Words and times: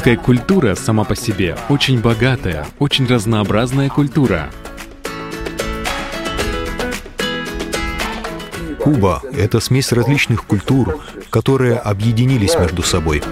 Кубинская 0.00 0.24
культура 0.24 0.74
сама 0.76 1.04
по 1.04 1.14
себе 1.14 1.58
очень 1.68 2.00
богатая, 2.00 2.66
очень 2.78 3.06
разнообразная 3.06 3.90
культура. 3.90 4.48
Куба— 8.78 9.20
это 9.34 9.60
смесь 9.60 9.92
различных 9.92 10.44
культур, 10.44 11.04
которые 11.28 11.74
объединились 11.74 12.54
между 12.54 12.82
собой. 12.82 13.22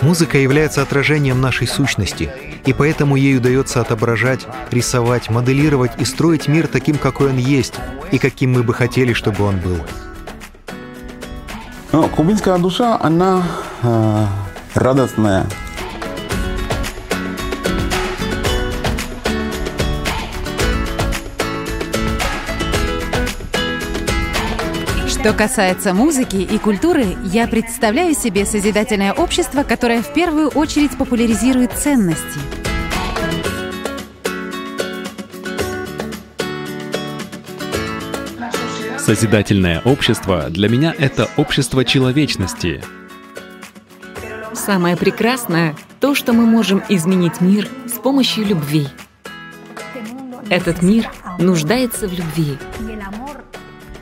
Музыка 0.00 0.38
является 0.38 0.82
отражением 0.82 1.40
нашей 1.40 1.66
сущности, 1.66 2.30
и 2.66 2.72
поэтому 2.72 3.16
ей 3.16 3.36
удается 3.36 3.80
отображать, 3.80 4.46
рисовать, 4.70 5.28
моделировать 5.28 5.90
и 5.98 6.04
строить 6.04 6.46
мир 6.46 6.68
таким, 6.68 6.98
какой 6.98 7.30
он 7.30 7.38
есть, 7.38 7.74
и 8.12 8.18
каким 8.18 8.52
мы 8.52 8.62
бы 8.62 8.74
хотели, 8.74 9.12
чтобы 9.12 9.42
он 9.42 9.56
был. 9.56 9.80
Ну, 11.98 12.10
кубинская 12.10 12.58
душа, 12.58 12.98
она 13.00 13.42
э, 13.82 14.26
радостная. 14.74 15.46
Что 25.08 25.32
касается 25.32 25.94
музыки 25.94 26.36
и 26.36 26.58
культуры, 26.58 27.16
я 27.24 27.48
представляю 27.48 28.14
себе 28.14 28.44
созидательное 28.44 29.14
общество, 29.14 29.62
которое 29.62 30.02
в 30.02 30.12
первую 30.12 30.48
очередь 30.48 30.98
популяризирует 30.98 31.72
ценности. 31.72 32.55
Созидательное 39.06 39.82
общество 39.82 40.50
для 40.50 40.68
меня— 40.68 40.92
это 40.98 41.30
общество 41.36 41.84
человечности. 41.84 42.82
Самое 44.52 44.96
прекрасное— 44.96 45.76
то, 46.00 46.16
что 46.16 46.32
мы 46.32 46.44
можем 46.44 46.82
изменить 46.88 47.40
мир 47.40 47.68
с 47.86 48.00
помощью 48.00 48.44
любви. 48.46 48.88
Этот 50.50 50.82
мир 50.82 51.08
нуждается 51.38 52.08
в 52.08 52.12
любви. 52.14 52.58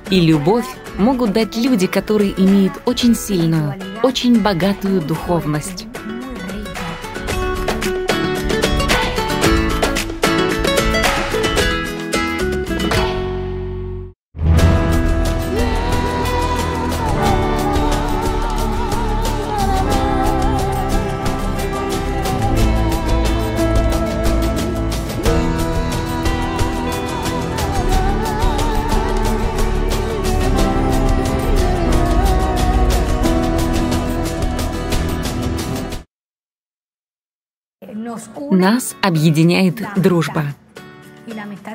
И 0.09 0.23
любовь 0.23 0.65
могут 0.97 1.35
дать 1.35 1.55
люди, 1.55 1.87
которые 1.87 2.33
имеют 2.43 2.73
очень 2.87 3.15
сильную, 3.15 3.75
очень 4.03 4.41
богатую 4.41 5.03
духовность. 5.03 5.87
Нас 38.51 38.95
объединяет 39.03 39.83
дружба. 39.97 40.45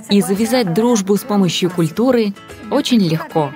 И 0.10 0.22
завязать 0.22 0.74
дружбу 0.74 1.16
с 1.18 1.22
помощью 1.22 1.70
культуры 1.70 2.34
очень 2.70 3.00
легко. 3.00 3.52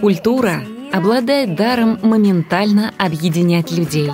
Культура 0.00 0.62
обладает 0.92 1.54
даром 1.54 1.98
моментально 2.02 2.92
объединять 2.98 3.70
людей. 3.70 4.10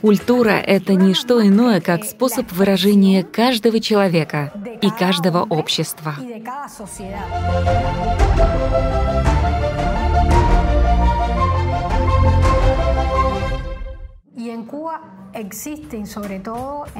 Культура— 0.00 0.50
это 0.66 0.94
не 0.94 1.14
что 1.14 1.46
иное, 1.46 1.80
как 1.80 2.04
способ 2.04 2.50
выражения 2.50 3.22
каждого 3.22 3.78
человека 3.78 4.52
и 4.80 4.90
каждого 4.90 5.44
общества. 5.44 6.16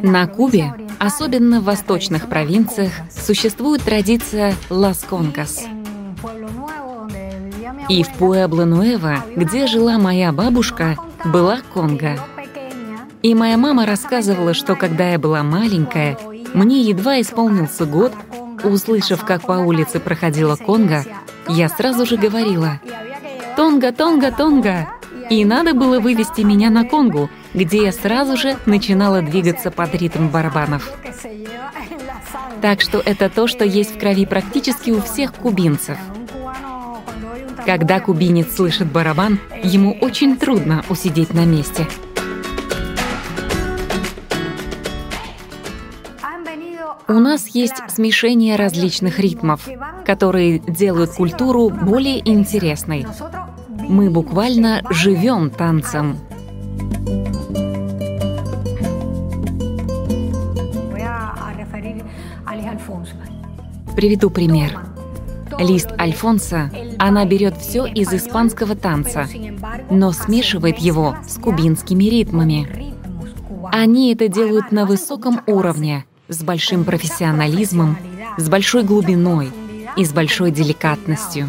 На 0.03 0.27
Кубе, 0.27 0.75
особенно 0.99 1.61
в 1.61 1.65
восточных 1.65 2.29
провинциях, 2.29 2.93
существует 3.11 3.83
традиция 3.83 4.55
«Лас 4.71 5.05
Конкас». 5.09 5.65
И 7.89 8.03
в 8.03 8.09
Пуэбло-Нуэво, 8.19 9.37
где 9.37 9.67
жила 9.67 9.99
моя 9.99 10.33
бабушка, 10.33 10.97
была 11.25 11.61
конга. 11.75 12.19
И 13.23 13.35
моя 13.35 13.59
мама 13.59 13.87
рассказывала, 13.87 14.55
что 14.55 14.75
когда 14.75 15.11
я 15.11 15.19
была 15.19 15.43
маленькая, 15.43 16.17
мне 16.55 16.81
едва 16.81 17.21
исполнился 17.21 17.85
год, 17.85 18.13
услышав, 18.65 19.25
как 19.25 19.43
по 19.43 19.53
улице 19.53 20.01
проходила 20.01 20.57
конга, 20.57 21.05
я 21.49 21.69
сразу 21.69 22.07
же 22.07 22.17
говорила 22.17 22.81
«Тонга, 23.57 23.93
тонга, 23.93 24.33
тонга!» 24.33 24.89
И 25.31 25.45
надо 25.45 25.73
было 25.73 26.01
вывести 26.01 26.43
меня 26.43 26.69
на 26.71 26.85
конгу, 26.85 27.31
где 27.55 27.85
я 27.85 27.93
сразу 27.93 28.37
же 28.37 28.57
начинала 28.67 29.23
двигаться 29.23 29.71
под 29.71 29.95
ритм 29.95 30.29
барабанов. 30.29 30.91
Так 32.61 32.81
что 32.81 33.03
это 33.05 33.29
то, 33.29 33.47
что 33.47 33.65
есть 33.65 33.97
в 33.97 33.99
крови 33.99 34.27
практически 34.27 34.91
у 34.91 35.01
всех 35.01 35.35
кубинцев. 35.35 35.99
Когда 37.67 38.01
кубинец 38.01 38.55
слышит 38.55 38.91
барабан, 38.91 39.39
ему 39.63 39.97
очень 40.01 40.37
трудно 40.37 40.85
усидеть 40.89 41.33
на 41.33 41.45
месте. 41.45 41.87
У 47.09 47.15
нас 47.15 47.49
есть 47.49 47.75
смешение 47.89 48.57
различных 48.57 49.19
ритмов, 49.19 49.69
которые 50.07 50.59
делают 50.61 51.11
культуру 51.11 51.69
более 51.69 52.27
интересной. 52.27 53.07
Мы 53.69 54.09
буквально 54.09 54.83
живем 54.91 55.51
танцем. 55.51 56.19
Приведу 63.97 64.31
пример. 64.31 64.81
Лист 65.59 65.91
Альфонса, 66.01 66.71
она 66.99 67.25
берет 67.25 67.59
все 67.59 67.87
из 67.87 68.13
испанского 68.13 68.75
танца, 68.75 69.29
но 69.91 70.13
смешивает 70.13 70.79
его 70.79 71.17
с 71.29 71.39
кубинскими 71.39 72.05
ритмами. 72.05 72.95
Они 73.71 74.13
это 74.13 74.29
делают 74.29 74.73
на 74.73 74.87
высоком 74.87 75.43
уровне, 75.47 76.05
с 76.29 76.43
большим 76.43 76.85
профессионализмом, 76.85 77.99
с 78.39 78.49
большой 78.49 78.83
глубиной 78.83 79.51
и 79.97 80.05
с 80.05 80.13
большой 80.13 80.51
деликатностью. 80.51 81.49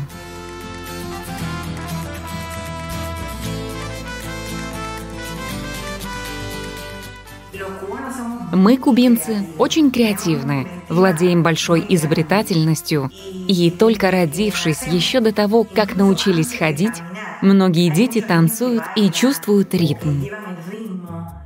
Мы, 8.54 8.78
кубинцы, 8.78 9.48
очень 9.58 9.90
креативны, 9.90 10.68
владеем 10.88 11.42
большой 11.42 11.84
изобретательностью, 11.90 13.10
и 13.48 13.72
только 13.72 14.12
родившись 14.12 14.84
еще 14.86 15.22
до 15.22 15.34
того, 15.34 15.64
как 15.64 15.96
научились 15.96 16.54
ходить, 16.54 17.02
многие 17.42 17.90
дети 17.90 18.22
танцуют 18.22 18.84
и 18.96 19.10
чувствуют 19.10 19.74
ритм. 19.74 20.26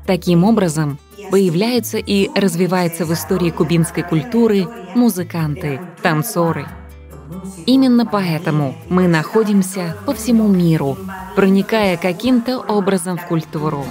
Таким 0.06 0.44
образом, 0.44 1.00
появляются 1.32 1.98
и 1.98 2.30
развиваются 2.38 3.06
в 3.06 3.14
истории 3.14 3.52
кубинской 3.52 4.04
культуры 4.04 4.68
музыканты, 4.94 5.80
танцоры. 6.02 6.68
Именно 7.66 8.06
поэтому 8.06 8.76
мы 8.90 9.08
находимся 9.08 9.96
по 10.06 10.14
всему 10.14 10.50
миру, 10.50 10.98
проникая 11.38 11.96
каким-то 11.96 12.60
образом 12.60 13.18
в 13.18 13.26
культуру. 13.28 13.86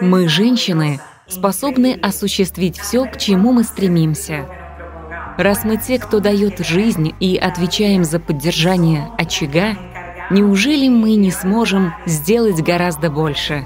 Мы, 0.00 0.28
женщины, 0.28 1.00
способны 1.26 1.98
осуществить 2.02 2.78
все, 2.78 3.06
к 3.06 3.16
чему 3.16 3.52
мы 3.52 3.64
стремимся. 3.64 4.46
Раз 5.38 5.64
мы 5.64 5.76
те, 5.76 5.98
кто 5.98 6.20
дает 6.20 6.58
жизнь 6.58 7.14
и 7.20 7.36
отвечаем 7.36 8.04
за 8.04 8.20
поддержание 8.20 9.10
очага, 9.18 9.76
неужели 10.30 10.88
мы 10.88 11.14
не 11.14 11.30
сможем 11.30 11.94
сделать 12.04 12.62
гораздо 12.62 13.10
больше? 13.10 13.64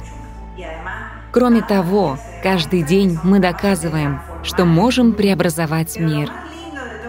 Кроме 1.33 1.63
того, 1.63 2.19
каждый 2.43 2.83
день 2.83 3.19
мы 3.23 3.39
доказываем, 3.39 4.21
что 4.43 4.65
можем 4.65 5.13
преобразовать 5.13 5.99
мир. 5.99 6.31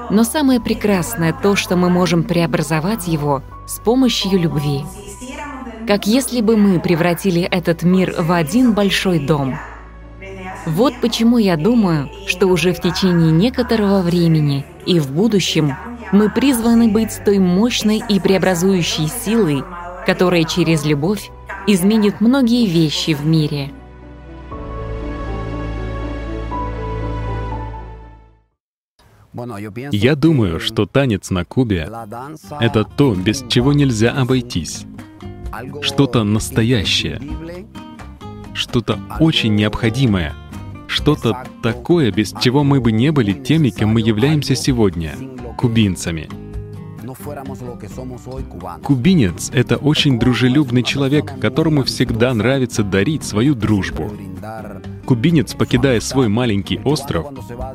Но 0.09 0.23
самое 0.23 0.59
прекрасное 0.59 1.33
то, 1.33 1.55
что 1.55 1.75
мы 1.75 1.89
можем 1.89 2.23
преобразовать 2.23 3.07
его 3.07 3.43
с 3.67 3.79
помощью 3.79 4.39
любви 4.39 4.83
как 5.91 6.07
если 6.07 6.39
бы 6.39 6.55
мы 6.55 6.79
превратили 6.79 7.41
этот 7.41 7.83
мир 7.83 8.15
в 8.17 8.31
один 8.31 8.71
большой 8.71 9.19
дом. 9.19 9.57
Вот 10.65 10.93
почему 11.01 11.37
я 11.37 11.57
думаю, 11.57 12.09
что 12.27 12.47
уже 12.47 12.71
в 12.71 12.79
течение 12.79 13.29
некоторого 13.29 14.01
времени 14.01 14.65
и 14.85 15.01
в 15.01 15.11
будущем 15.11 15.75
мы 16.13 16.29
призваны 16.29 16.87
быть 16.87 17.19
той 17.25 17.39
мощной 17.39 18.01
и 18.07 18.21
преобразующей 18.21 19.09
силой, 19.09 19.65
которая 20.05 20.45
через 20.45 20.85
любовь 20.85 21.29
изменит 21.67 22.21
многие 22.21 22.67
вещи 22.67 23.13
в 23.13 23.25
мире. 23.25 23.73
Я 29.91 30.15
думаю, 30.15 30.61
что 30.61 30.85
танец 30.85 31.31
на 31.31 31.43
Кубе— 31.43 31.91
это 32.61 32.85
то, 32.85 33.13
без 33.13 33.43
чего 33.49 33.73
нельзя 33.73 34.11
обойтись. 34.13 34.85
Что-то 35.81 36.23
настоящее, 36.23 37.21
что-то 38.53 38.99
очень 39.19 39.55
необходимое, 39.55 40.33
что-то 40.87 41.45
такое, 41.63 42.11
без 42.11 42.33
чего 42.41 42.63
мы 42.63 42.79
бы 42.81 42.91
не 42.91 43.11
были 43.11 43.33
теми, 43.33 43.69
кем 43.69 43.89
мы 43.89 44.01
являемся 44.01 44.55
сегодня— 44.55 45.15
кубинцами— 45.57 46.29
Кубинец— 48.83 49.49
это 49.53 49.77
очень 49.77 50.19
дружелюбный 50.19 50.83
человек, 50.83 51.39
которому 51.39 51.83
всегда 51.83 52.33
нравится 52.33 52.83
дарить 52.83 53.23
свою 53.23 53.55
дружбу. 53.55 54.11
Кубинец, 55.05 55.53
покидая 55.53 55.99
свой 55.99 56.29
маленький 56.29 56.79
остров, 56.83 57.27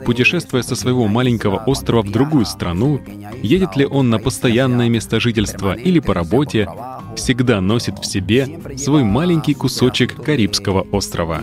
путешествуя 0.05 0.62
со 0.62 0.75
своего 0.75 1.06
маленького 1.06 1.58
острова 1.58 2.02
в 2.02 2.11
другую 2.11 2.46
страну, 2.46 3.00
едет 3.43 3.76
ли 3.76 3.84
он 3.87 4.11
на 4.11 4.19
постоянное 4.19 4.88
место 4.88 5.20
жительства 5.20 5.75
или 5.75 6.00
по 6.00 6.14
работе, 6.14 6.69
всегда 7.17 7.61
носит 7.61 7.99
в 7.99 8.05
себе 8.05 8.61
свой 8.77 9.05
маленький 9.05 9.55
кусочек 9.55 10.23
Карибского 10.23 10.87
острова. 10.93 11.43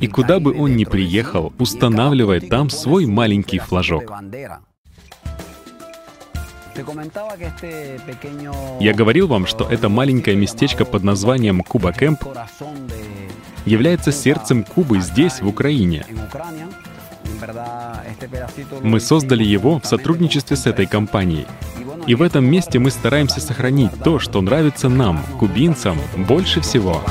И 0.00 0.06
куда 0.06 0.38
бы 0.40 0.52
он 0.56 0.76
ни 0.76 0.84
приехал, 0.84 1.52
устанавливает 1.58 2.48
там 2.48 2.70
свой 2.70 3.06
маленький 3.06 3.58
флажок. 3.58 4.12
Я 8.80 8.92
говорил 8.94 9.28
вам, 9.28 9.46
что 9.46 9.64
это 9.64 9.88
маленькое 9.88 10.36
местечко 10.36 10.84
под 10.84 11.04
названием 11.04 11.62
Куба 11.62 11.92
Кэмп 11.92 12.22
является 13.64 14.12
сердцем 14.12 14.62
Кубы 14.62 15.00
здесь, 15.00 15.40
в 15.40 15.48
Украине. 15.48 16.04
Мы 18.82 19.00
создали 19.00 19.44
его 19.44 19.80
в 19.80 19.86
сотрудничестве 19.86 20.56
с 20.56 20.66
этой 20.66 20.86
компанией. 20.86 21.46
И 22.06 22.14
в 22.14 22.22
этом 22.22 22.44
месте 22.44 22.78
мы 22.78 22.90
стараемся 22.90 23.40
сохранить 23.40 23.90
то, 24.04 24.18
что 24.18 24.40
нравится 24.40 24.88
нам, 24.88 25.20
кубинцам, 25.38 25.98
больше 26.16 26.60
всего. 26.60 27.02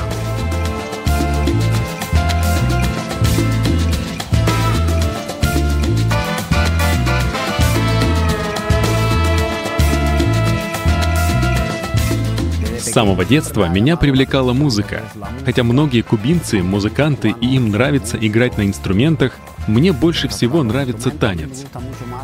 Самого 12.96 13.26
детства 13.26 13.68
меня 13.68 13.98
привлекала 13.98 14.54
музыка. 14.54 15.02
Хотя 15.44 15.62
многие 15.64 16.00
кубинцы— 16.00 16.62
музыканты, 16.62 17.34
и 17.42 17.56
им 17.56 17.68
нравится 17.68 18.16
играть 18.18 18.56
на 18.56 18.62
инструментах, 18.62 19.32
мне 19.66 19.92
больше 19.92 20.28
всего 20.28 20.62
нравится 20.62 21.10
танец. 21.10 21.66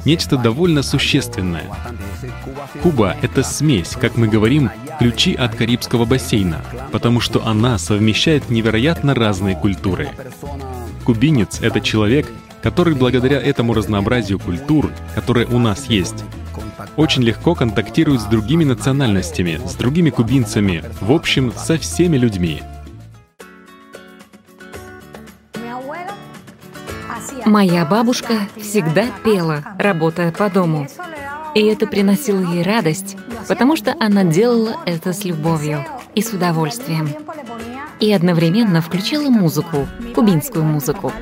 Нечто 0.07 0.39
довольно 0.39 0.83
существенное. 0.83 1.65
Куба— 2.83 3.15
это 3.21 3.43
смесь, 3.43 3.99
как 4.01 4.17
мы 4.17 4.29
говорим, 4.29 4.71
ключи 4.99 5.35
от 5.35 5.55
Карибского 5.55 6.07
бассейна, 6.07 6.65
потому 6.91 7.21
что 7.21 7.47
она 7.47 7.77
совмещает 7.77 8.49
невероятно 8.49 9.15
разные 9.15 9.55
культуры. 9.55 10.09
Кубинец— 11.05 11.61
это 11.61 11.83
человек, 11.83 12.27
который 12.63 12.95
благодаря 12.95 13.39
этому 13.43 13.75
разнообразию 13.75 14.39
культур, 14.39 14.91
которое 15.15 15.45
у 15.45 15.59
нас 15.59 15.85
есть, 15.91 16.25
очень 16.97 17.23
легко 17.23 17.55
контактирует 17.55 18.21
с 18.21 18.25
другими 18.25 18.65
национальностями, 18.65 19.61
с 19.65 19.75
другими 19.75 20.11
кубинцами, 20.11 20.85
в 21.01 21.13
общем, 21.13 21.53
со 21.57 21.79
всеми 21.79 22.17
людьми. 22.17 22.63
Моя 27.45 27.85
бабушка 27.85 28.35
всегда 28.57 29.07
пела, 29.25 29.65
работая 29.79 30.33
по 30.33 30.49
дому. 30.49 30.87
И 31.55 31.61
это 31.61 31.87
приносило 31.87 32.41
ей 32.53 32.63
радость, 32.63 33.17
потому 33.49 33.77
что 33.77 33.95
она 34.01 34.25
делала 34.25 34.77
это 34.87 35.13
с 35.13 35.25
любовью 35.25 35.85
и 36.15 36.23
с 36.23 36.33
удовольствием. 36.33 37.11
И 38.01 38.13
одновременно 38.13 38.81
включала 38.81 39.29
музыку, 39.29 39.87
кубинскую 40.15 40.65
музыку. 40.65 41.13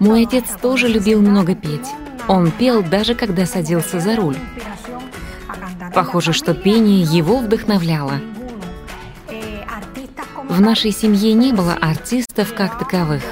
Мой 0.00 0.24
отец 0.24 0.44
тоже 0.60 0.88
любил 0.88 1.20
много 1.20 1.54
петь. 1.54 1.88
Он 2.28 2.50
пел 2.50 2.82
даже 2.82 3.14
когда 3.14 3.46
садился 3.46 4.00
за 4.00 4.16
руль. 4.16 4.36
Похоже, 5.94 6.32
что 6.32 6.54
пение 6.54 7.02
его 7.02 7.38
вдохновляло. 7.38 8.20
В 10.48 10.60
нашей 10.60 10.92
семье 10.92 11.34
не 11.34 11.52
было 11.52 11.74
артистов 11.74 12.54
как 12.54 12.78
таковых, 12.78 13.22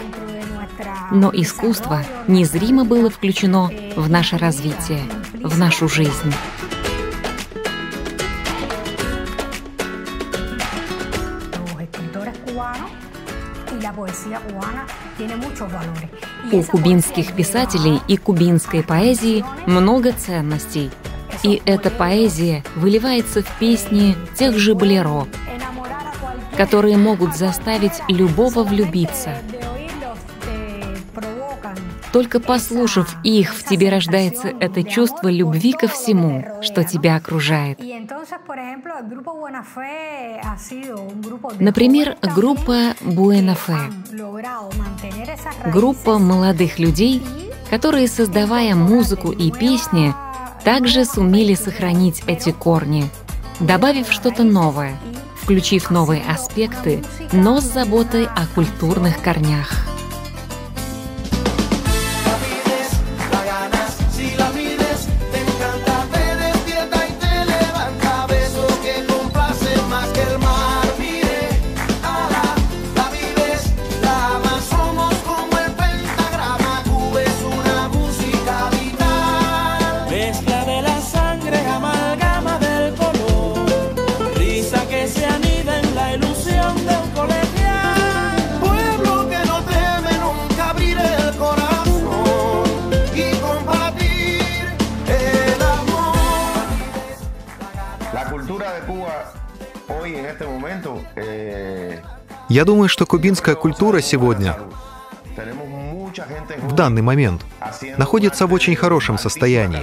но 1.11 1.31
искусство 1.33 2.05
незримо 2.27 2.85
было 2.85 3.11
включено 3.11 3.71
в 3.97 4.11
наше 4.11 4.39
развитие, 4.39 5.03
в 5.35 5.59
нашу 5.59 5.89
жизнь. 5.89 6.33
У 16.51 16.63
кубинских 16.63 17.33
писателей 17.35 18.01
и 18.09 18.17
кубинской 18.17 18.83
поэзии 18.83 19.45
много 19.67 20.13
ценностей. 20.13 20.91
И 21.43 21.63
эта 21.65 21.91
поэзия 21.91 22.65
выливается 22.77 23.43
в 23.43 23.59
песни 23.59 24.17
тех 24.37 24.59
же 24.59 24.75
болеро, 24.75 25.27
которые 26.57 26.97
могут 26.97 27.37
заставить 27.37 28.03
любого 28.09 28.65
влюбиться– 28.65 29.37
только 32.13 32.41
послушав 32.41 33.17
их, 33.25 33.55
в 33.55 33.65
тебе 33.65 33.89
рождается 33.89 34.49
это 34.49 34.85
чувство 34.85 35.29
любви 35.29 35.73
ко 35.73 35.89
всему, 35.89 36.45
что 36.61 36.85
тебя 36.85 37.17
окружает. 37.17 37.81
Например, 41.59 42.17
группа 42.35 42.95
Буэнафе. 43.01 43.79
Группа 45.67 46.19
молодых 46.19 46.79
людей, 46.79 47.23
которые, 47.71 48.09
создавая 48.09 48.75
музыку 48.75 49.33
и 49.33 49.51
песни, 49.51 50.15
также 50.65 51.05
сумели 51.05 51.55
сохранить 51.55 52.23
эти 52.27 52.53
корни, 52.53 53.05
добавив 53.59 54.13
что-то 54.13 54.45
новое, 54.45 54.97
включив 55.41 55.91
новые 55.91 56.23
аспекты, 56.23 57.03
но 57.33 57.61
с 57.61 57.65
заботой 57.65 58.27
о 58.27 58.47
культурных 58.55 59.21
корнях. 59.23 59.92
Я 102.53 102.67
думаю, 102.67 102.91
что 102.91 103.07
кубинская 103.07 103.55
культура 103.55 104.03
сегодня, 104.03 104.59
в 106.61 106.75
данный 106.75 107.01
момент, 107.01 107.47
находится 107.97 108.47
в 108.47 108.53
очень 108.53 108.77
хорошем 108.77 109.17
состоянии. 109.17 109.83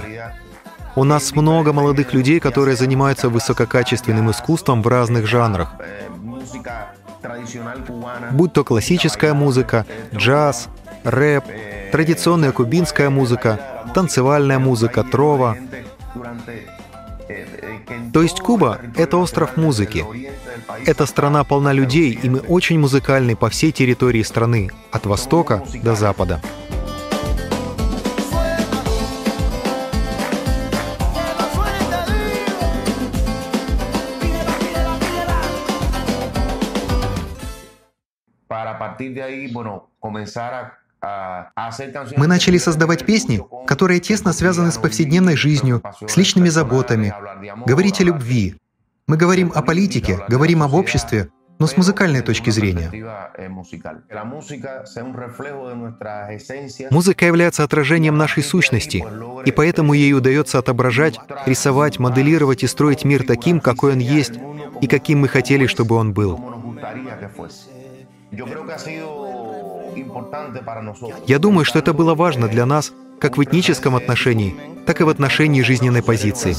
У 0.94 1.02
нас 1.02 1.34
много 1.34 1.72
молодых 1.72 2.14
людей, 2.14 2.38
которые 2.38 2.76
занимаются 2.76 3.28
высококачественным 3.28 4.30
искусством 4.30 4.82
в 4.82 4.86
разных 4.86 5.26
жанрах. 5.26 5.72
Будь 8.30 8.52
то 8.52 8.62
классическая 8.62 9.34
музыка, 9.34 9.84
джаз, 10.14 10.68
рэп, 11.02 11.44
традиционная 11.90 12.52
кубинская 12.52 13.10
музыка, 13.10 13.58
танцевальная 13.94 14.60
музыка, 14.60 15.02
трова. 15.02 15.56
То 18.12 18.22
есть 18.22 18.40
Куба— 18.40 18.78
это 18.96 19.16
остров 19.16 19.56
музыки. 19.56 20.04
Эта 20.86 21.06
страна 21.06 21.44
полна 21.44 21.72
людей, 21.72 22.18
и 22.22 22.28
мы 22.28 22.40
очень 22.40 22.78
музыкальны 22.78 23.36
по 23.36 23.48
всей 23.48 23.72
территории 23.72 24.22
страны, 24.22 24.70
от 24.90 25.06
востока 25.06 25.62
до 25.82 25.94
запада. 25.94 26.40
Мы 42.16 42.26
начали 42.26 42.58
создавать 42.58 43.06
песни, 43.06 43.42
которые 43.66 44.00
тесно 44.00 44.32
связаны 44.32 44.70
с 44.70 44.78
повседневной 44.78 45.36
жизнью, 45.36 45.82
с 46.06 46.16
личными 46.16 46.48
заботами, 46.48 47.14
говорить 47.64 48.00
о 48.00 48.04
любви. 48.04 48.56
Мы 49.10 49.16
говорим 49.16 49.50
о 49.52 49.60
политике, 49.60 50.20
говорим 50.28 50.62
об 50.62 50.72
обществе, 50.72 51.30
но 51.58 51.66
с 51.66 51.76
музыкальной 51.76 52.20
точки 52.20 52.50
зрения. 52.50 52.88
Музыка 56.90 57.26
является 57.26 57.64
отражением 57.64 58.16
нашей 58.16 58.44
сущности, 58.44 59.04
и 59.44 59.50
поэтому 59.50 59.94
ей 59.94 60.14
удается 60.14 60.60
отображать, 60.60 61.18
рисовать, 61.44 61.98
моделировать 61.98 62.62
и 62.62 62.68
строить 62.68 63.04
мир 63.04 63.26
таким, 63.26 63.58
какой 63.58 63.94
он 63.94 63.98
есть, 63.98 64.34
и 64.80 64.86
каким 64.86 65.22
мы 65.22 65.26
хотели, 65.26 65.66
чтобы 65.66 65.96
он 65.96 66.12
был. 66.12 66.38
Я 71.26 71.38
думаю, 71.40 71.64
что 71.64 71.80
это 71.80 71.92
было 71.92 72.14
важно 72.14 72.46
для 72.46 72.64
нас 72.64 72.92
как 73.18 73.36
в 73.36 73.42
этническом 73.42 73.96
отношении, 73.96 74.54
так 74.86 75.00
и 75.00 75.04
в 75.04 75.08
отношении 75.08 75.62
жизненной 75.62 76.04
позиции. 76.04 76.54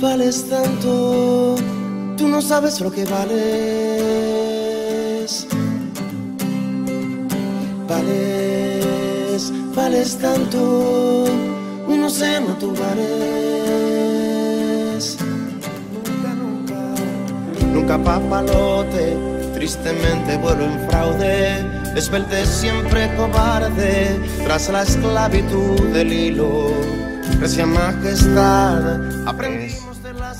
Vales 0.00 0.48
tanto, 0.48 1.56
tú 2.16 2.26
no 2.26 2.40
sabes 2.40 2.80
lo 2.80 2.90
que 2.90 3.04
vales. 3.04 3.36
Vales, 7.86 9.52
vales 9.76 10.16
tanto, 10.16 11.26
un 11.86 12.04
océano 12.04 12.56
tú 12.58 12.72
vales. 12.74 13.18
Nunca, 15.92 16.34
nunca, 16.34 16.94
nunca 17.74 17.98
papalote 18.02 19.32
tristemente 19.52 20.38
vuelo 20.38 20.64
en 20.64 20.88
fraude, 20.88 21.62
desperté 21.94 22.46
siempre 22.46 23.14
cobarde 23.16 24.18
tras 24.44 24.70
la 24.70 24.82
esclavitud 24.82 25.78
del 25.92 26.12
hilo. 26.12 27.01
Gracias 27.42 27.66
majestad, 27.66 29.26
aprendimos 29.26 30.00
de 30.00 30.12
la 30.12 30.32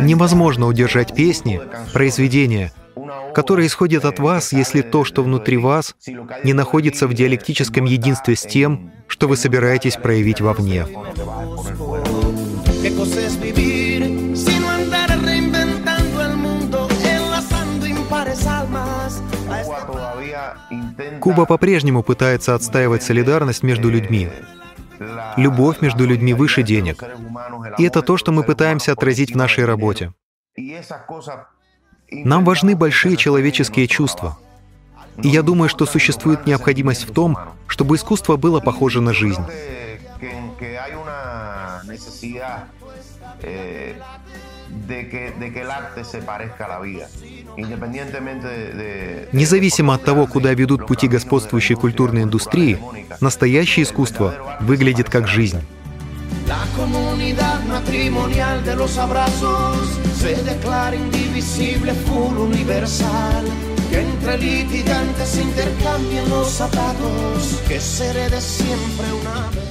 Невозможно 0.00 0.68
удержать 0.68 1.12
песни, 1.12 1.60
произведения, 1.92 2.72
которые 3.34 3.66
исходят 3.66 4.04
от 4.04 4.20
вас, 4.20 4.52
если 4.52 4.82
то, 4.82 5.04
что 5.04 5.24
внутри 5.24 5.56
вас, 5.56 5.96
не 6.44 6.52
находится 6.52 7.08
в 7.08 7.14
диалектическом 7.14 7.84
единстве 7.84 8.36
с 8.36 8.42
тем, 8.42 8.92
что 9.08 9.26
вы 9.26 9.36
собираетесь 9.36 9.96
проявить 9.96 10.40
вовне. 10.40 10.86
Куба 21.20 21.44
по-прежнему 21.46 22.02
пытается 22.02 22.54
отстаивать 22.54 23.02
солидарность 23.02 23.62
между 23.62 23.90
людьми. 23.90 24.28
Любовь 25.36 25.80
между 25.80 26.06
людьми 26.06 26.34
выше 26.34 26.62
денег. 26.62 27.02
И 27.78 27.84
это 27.84 28.02
то, 28.02 28.16
что 28.16 28.32
мы 28.32 28.42
пытаемся 28.42 28.92
отразить 28.92 29.32
в 29.32 29.36
нашей 29.36 29.64
работе. 29.64 30.12
Нам 32.10 32.44
важны 32.44 32.74
большие 32.76 33.16
человеческие 33.16 33.86
чувства. 33.86 34.38
И 35.22 35.28
я 35.28 35.42
думаю, 35.42 35.68
что 35.68 35.86
существует 35.86 36.46
необходимость 36.46 37.08
в 37.08 37.12
том, 37.12 37.38
чтобы 37.66 37.96
искусство 37.96 38.36
было 38.36 38.60
похоже 38.60 39.00
на 39.00 39.12
жизнь. 39.12 39.42
Независимо 49.32 49.94
от 49.94 50.04
того, 50.04 50.26
куда 50.26 50.54
ведут 50.54 50.86
пути 50.86 51.08
господствующей 51.08 51.74
культурной 51.76 52.22
индустрии, 52.22 52.78
настоящее 53.20 53.84
искусство 53.84 54.58
выглядит 54.60 55.08
как 55.08 55.26
жизнь. 55.26 55.60
La 56.46 56.66
comunidad 56.76 57.64
matrimonial 57.68 58.64
de 58.64 58.74
los 58.74 58.98
abrazos 58.98 59.86
se 60.20 60.34
declara 60.42 60.96
indivisible, 60.96 61.92
full 62.06 62.36
universal. 62.38 63.44
Que 63.88 64.00
entre 64.00 64.36
litigantes 64.36 65.28
se 65.28 65.42
intercambien 65.42 66.28
los 66.28 66.48
zapatos, 66.48 67.60
que 67.68 67.78
se 67.80 68.08
herede 68.08 68.40
siempre 68.40 69.06
una 69.20 69.48
verdad. 69.50 69.69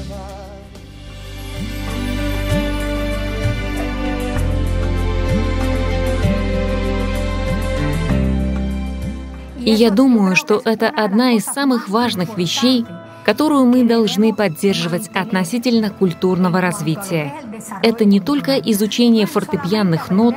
И 9.60 9.72
я 9.72 9.92
думаю, 9.92 10.36
что 10.36 10.62
это 10.64 10.90
одна 10.90 11.34
из 11.34 11.46
самых 11.46 11.90
важных 11.90 12.38
вещей, 12.38 12.86
которую 13.26 13.66
мы 13.66 13.84
должны 13.84 14.34
поддерживать 14.34 15.10
относительно 15.14 15.90
культурного 15.90 16.62
развития. 16.62 17.34
Это 17.84 18.06
не 18.06 18.20
только 18.20 18.58
изучение 18.58 19.26
фортепианных 19.26 20.10
нот 20.10 20.36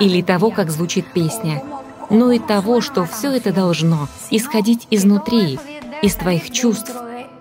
или 0.00 0.22
того, 0.22 0.50
как 0.50 0.70
звучит 0.70 1.06
песня, 1.12 1.62
но 2.10 2.32
и 2.32 2.38
того, 2.38 2.80
что 2.80 3.04
все 3.04 3.30
это 3.32 3.52
должно 3.52 4.08
исходить 4.30 4.86
изнутри, 4.90 5.58
из 6.02 6.14
твоих 6.16 6.50
чувств, 6.50 6.92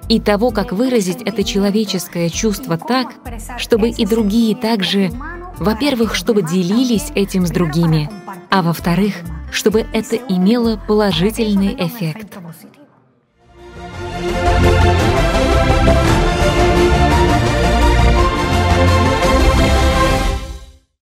и 0.08 0.20
того, 0.20 0.52
как 0.52 0.74
выразить 0.74 1.22
это 1.22 1.44
человеческое 1.44 2.30
чувство 2.30 2.78
так, 2.78 3.14
чтобы 3.58 3.90
и 3.90 4.06
другие 4.06 4.56
также, 4.56 5.10
во-первых, 5.58 6.16
чтобы 6.16 6.42
делились 6.42 7.12
этим 7.16 7.48
с 7.48 7.52
другими, 7.52 8.10
а 8.50 8.62
во-вторых, 8.62 9.16
чтобы 9.52 9.86
это 9.94 10.16
имело 10.16 10.78
положительный 10.88 11.76
эффект. 11.78 12.38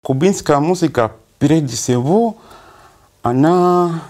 Кубинская 0.02 0.58
музыка, 0.58 1.12
прежде 1.38 1.76
всего, 1.76 2.38
она 3.22 4.00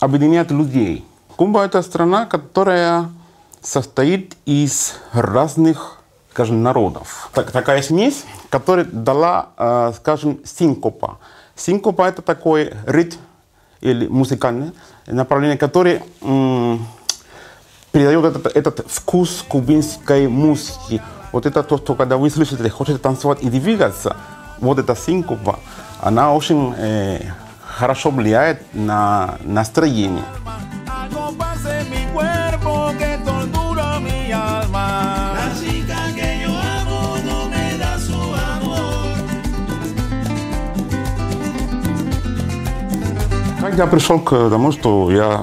объединяет 0.00 0.50
людей. 0.50 1.04
Куба— 1.36 1.64
это 1.64 1.80
страна, 1.82 2.26
которая 2.26 3.08
состоит 3.62 4.36
из 4.46 4.94
разных, 5.12 6.02
скажем, 6.32 6.64
народов. 6.64 7.30
Так, 7.32 7.52
такая 7.52 7.82
смесь, 7.82 8.24
которая 8.50 8.84
дала, 8.84 9.50
э, 9.56 9.92
скажем, 9.96 10.40
синкопа. 10.44 11.18
Синкопа— 11.54 12.02
это 12.08 12.20
такой 12.20 12.74
ритм 12.86 13.18
или 13.84 14.08
музыкальное 14.08 14.72
направление, 15.06 15.58
которое 15.58 16.02
передает 17.92 18.24
этот, 18.24 18.56
этот 18.56 18.86
вкус 18.88 19.44
кубинской 19.46 20.26
музыки. 20.26 21.00
Вот 21.32 21.46
это 21.46 21.62
то, 21.62 21.78
что 21.78 21.94
когда 21.94 22.16
вы 22.16 22.30
слышите, 22.30 22.68
хотите 22.70 22.98
танцевать 22.98 23.38
и 23.42 23.50
двигаться, 23.50 24.16
вот 24.60 24.78
эта 24.78 24.96
синкопа, 24.96 25.60
она 26.00 26.32
очень 26.32 26.74
э, 26.76 27.20
хорошо 27.62 28.10
влияет 28.10 28.62
на 28.74 29.36
настроение. 29.44 30.24
Как 43.74 43.86
я 43.86 43.86
пришел 43.88 44.20
к 44.20 44.30
тому, 44.30 44.70
что 44.70 45.10
я 45.10 45.38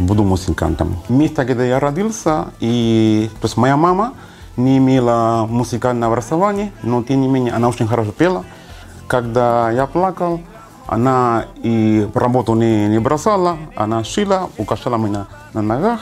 буду 0.00 0.24
музыкантом? 0.24 0.96
Место, 1.08 1.44
где 1.44 1.68
я 1.68 1.78
родился, 1.78 2.46
и 2.58 3.30
то 3.40 3.46
есть 3.46 3.56
моя 3.56 3.76
мама 3.76 4.14
не 4.56 4.78
имела 4.78 5.46
музыкального 5.48 6.14
образования, 6.14 6.72
но 6.82 7.04
тем 7.04 7.20
не 7.20 7.28
менее 7.28 7.54
она 7.54 7.68
очень 7.68 7.86
хорошо 7.86 8.10
пела. 8.10 8.44
Когда 9.06 9.70
я 9.70 9.86
плакал, 9.86 10.40
она 10.88 11.44
и 11.62 12.08
работу 12.14 12.54
не, 12.54 12.88
не 12.88 12.98
бросала, 12.98 13.58
она 13.76 14.02
шила, 14.02 14.50
украшала 14.58 14.96
меня 14.96 15.28
на 15.52 15.62
ногах. 15.62 16.00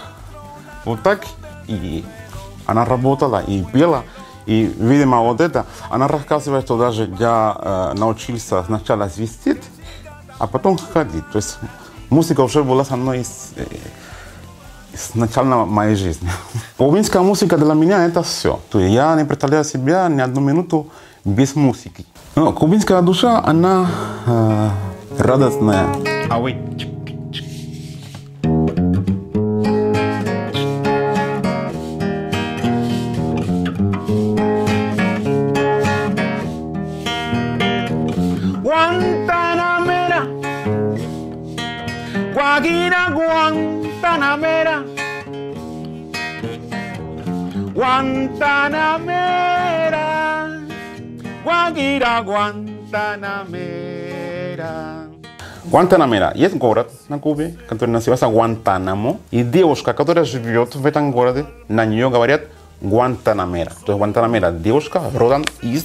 Вот 0.86 1.02
так. 1.02 1.26
И 1.66 2.06
она 2.64 2.86
работала 2.86 3.42
и 3.46 3.62
пела. 3.64 4.04
И, 4.46 4.74
видимо, 4.78 5.20
вот 5.20 5.42
это, 5.42 5.66
она 5.90 6.08
рассказывает, 6.08 6.64
что 6.64 6.78
даже 6.78 7.14
я 7.18 7.54
э, 7.58 7.98
научился 7.98 8.62
сначала 8.64 9.08
свистеть, 9.08 9.62
а 10.38 10.46
потом 10.46 10.78
ходить. 10.78 11.30
То 11.32 11.38
есть 11.38 11.58
музыка 12.10 12.40
уже 12.40 12.62
была 12.62 12.84
со 12.84 12.96
мной 12.96 13.24
с, 13.24 13.52
с 14.94 15.14
начала 15.14 15.64
моей 15.64 15.96
жизни. 15.96 16.28
Кубинская 16.76 17.22
музыка 17.22 17.56
для 17.56 17.74
меня 17.74 18.06
это 18.06 18.22
все. 18.22 18.60
То 18.70 18.80
есть 18.80 18.94
я 18.94 19.14
не 19.16 19.24
представляю 19.24 19.64
себя 19.64 20.08
ни 20.08 20.20
одну 20.20 20.40
минуту 20.40 20.86
без 21.24 21.56
музыки. 21.56 22.06
Но 22.36 22.52
кубинская 22.52 23.00
душа, 23.02 23.42
она 23.44 23.86
э, 24.26 24.70
радостная. 25.18 25.86
А 26.30 26.38
вы? 26.38 26.56
Guajira 42.54 43.10
Guantanamera, 43.10 44.86
Guantanamera, 47.74 50.06
Guajira 51.42 52.22
Guantanamera. 52.22 55.10
Гуантанамера. 55.64 56.30
Есть 56.36 56.54
город 56.54 56.92
на 57.08 57.18
Кубе, 57.18 57.56
который 57.68 57.90
называется 57.90 58.28
Гуантанамо. 58.28 59.18
И 59.32 59.42
девушка, 59.42 59.92
которая 59.92 60.24
живет 60.24 60.76
в 60.76 60.86
этом 60.86 61.10
городе, 61.10 61.46
на 61.66 61.84
нее 61.84 62.08
говорят 62.08 62.42
Гуантанамера. 62.80 63.72
То 63.84 63.92
есть 63.92 63.98
Гуантанамера 63.98 64.52
девушка 64.52 65.02
родом 65.12 65.44
из 65.60 65.84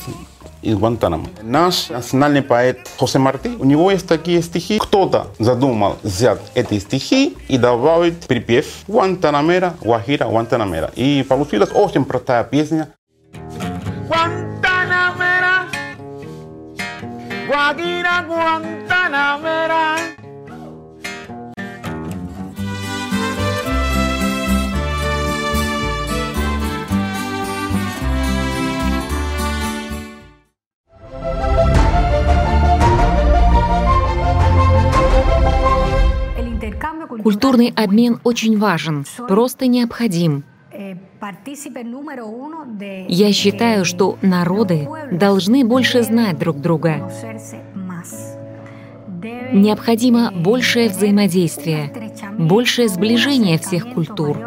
из 0.61 0.77
Гуантанамо. 0.77 1.27
Наш 1.41 1.89
национальный 1.89 2.41
поэт 2.41 2.79
Хосе 2.97 3.19
Марти, 3.19 3.49
у 3.59 3.65
него 3.65 3.91
есть 3.91 4.07
такие 4.07 4.41
стихи. 4.41 4.79
Кто-то 4.79 5.27
задумал 5.39 5.97
взять 6.03 6.41
эти 6.55 6.79
стихи 6.79 7.37
и 7.47 7.57
добавить 7.57 8.27
припев 8.27 8.65
Гуантанамера, 8.87 9.75
Гуахира, 9.81 10.25
Гуантанамера. 10.25 10.91
И 10.95 11.25
получилась 11.27 11.69
очень 11.73 12.05
простая 12.05 12.43
песня. 12.43 12.89
Guantanamera, 14.09 15.65
Guajira 17.47 18.25
Guantanamera. 18.27 20.18
Культурный 37.23 37.73
обмен 37.75 38.19
очень 38.23 38.57
важен, 38.57 39.05
просто 39.27 39.67
необходим. 39.67 40.43
Я 43.07 43.33
считаю, 43.33 43.85
что 43.85 44.17
народы 44.21 44.87
должны 45.11 45.65
больше 45.65 46.03
знать 46.03 46.37
друг 46.37 46.57
друга. 46.57 47.11
Необходимо 49.51 50.31
большее 50.31 50.89
взаимодействие, 50.89 51.91
большее 52.37 52.87
сближение 52.87 53.57
всех 53.57 53.93
культур, 53.93 54.37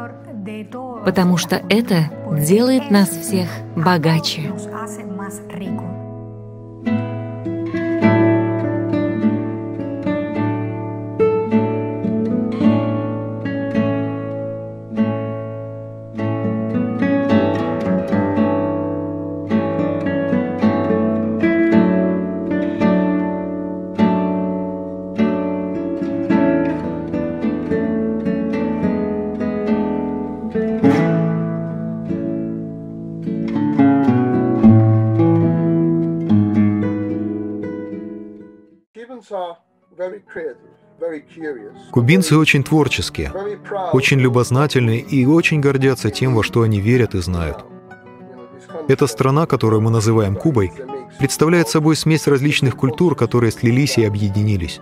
потому 1.04 1.36
что 1.36 1.62
это 1.68 2.10
делает 2.46 2.90
нас 2.90 3.10
всех 3.10 3.48
богаче. 3.76 4.52
Кубинцы 41.90 42.36
очень 42.36 42.62
творческие, 42.62 43.32
очень 43.92 44.20
любознательны 44.20 44.98
и 44.98 45.26
очень 45.26 45.60
гордятся 45.60 46.10
тем, 46.10 46.34
во 46.34 46.42
что 46.42 46.62
они 46.62 46.80
верят 46.80 47.14
и 47.14 47.18
знают. 47.18 47.64
Эта 48.88 49.06
страна, 49.06 49.46
которую 49.46 49.82
мы 49.82 49.90
называем 49.90 50.36
Кубой, 50.36 50.72
представляет 51.18 51.68
собой 51.68 51.96
смесь 51.96 52.26
различных 52.26 52.76
культур, 52.76 53.14
которые 53.14 53.52
слились 53.52 53.98
и 53.98 54.04
объединились. 54.04 54.80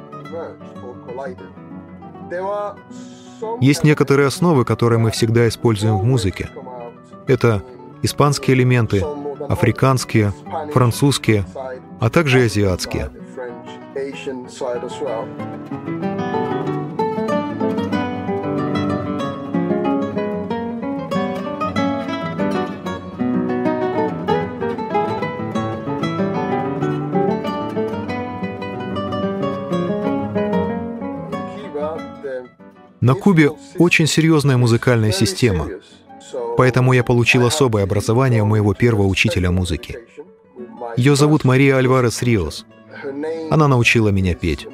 Есть 3.60 3.84
некоторые 3.84 4.26
основы, 4.26 4.64
которые 4.64 4.98
мы 4.98 5.10
всегда 5.10 5.48
используем 5.48 5.98
в 5.98 6.04
музыке. 6.04 6.50
Это 7.26 7.62
испанские 8.02 8.56
элементы, 8.56 9.04
африканские, 9.48 10.32
французские, 10.72 11.44
а 12.00 12.10
также 12.10 12.44
азиатские. 12.44 13.10
На 33.00 33.14
Кубе 33.14 33.50
очень 33.78 34.06
серьезная 34.06 34.56
музыкальная 34.56 35.10
система, 35.10 35.68
поэтому 36.56 36.92
я 36.92 37.02
получил 37.02 37.44
особое 37.44 37.82
образование 37.82 38.42
у 38.42 38.46
моего 38.46 38.72
первого 38.72 39.08
учителя 39.08 39.50
музыки. 39.50 39.98
Ее 40.96 41.16
зовут 41.16 41.44
Мария 41.44 41.76
Альварес 41.76 42.22
Риос. 42.22 42.66
Она 43.50 43.68
научила 43.68 44.08
меня 44.08 44.34
петь. 44.34 44.66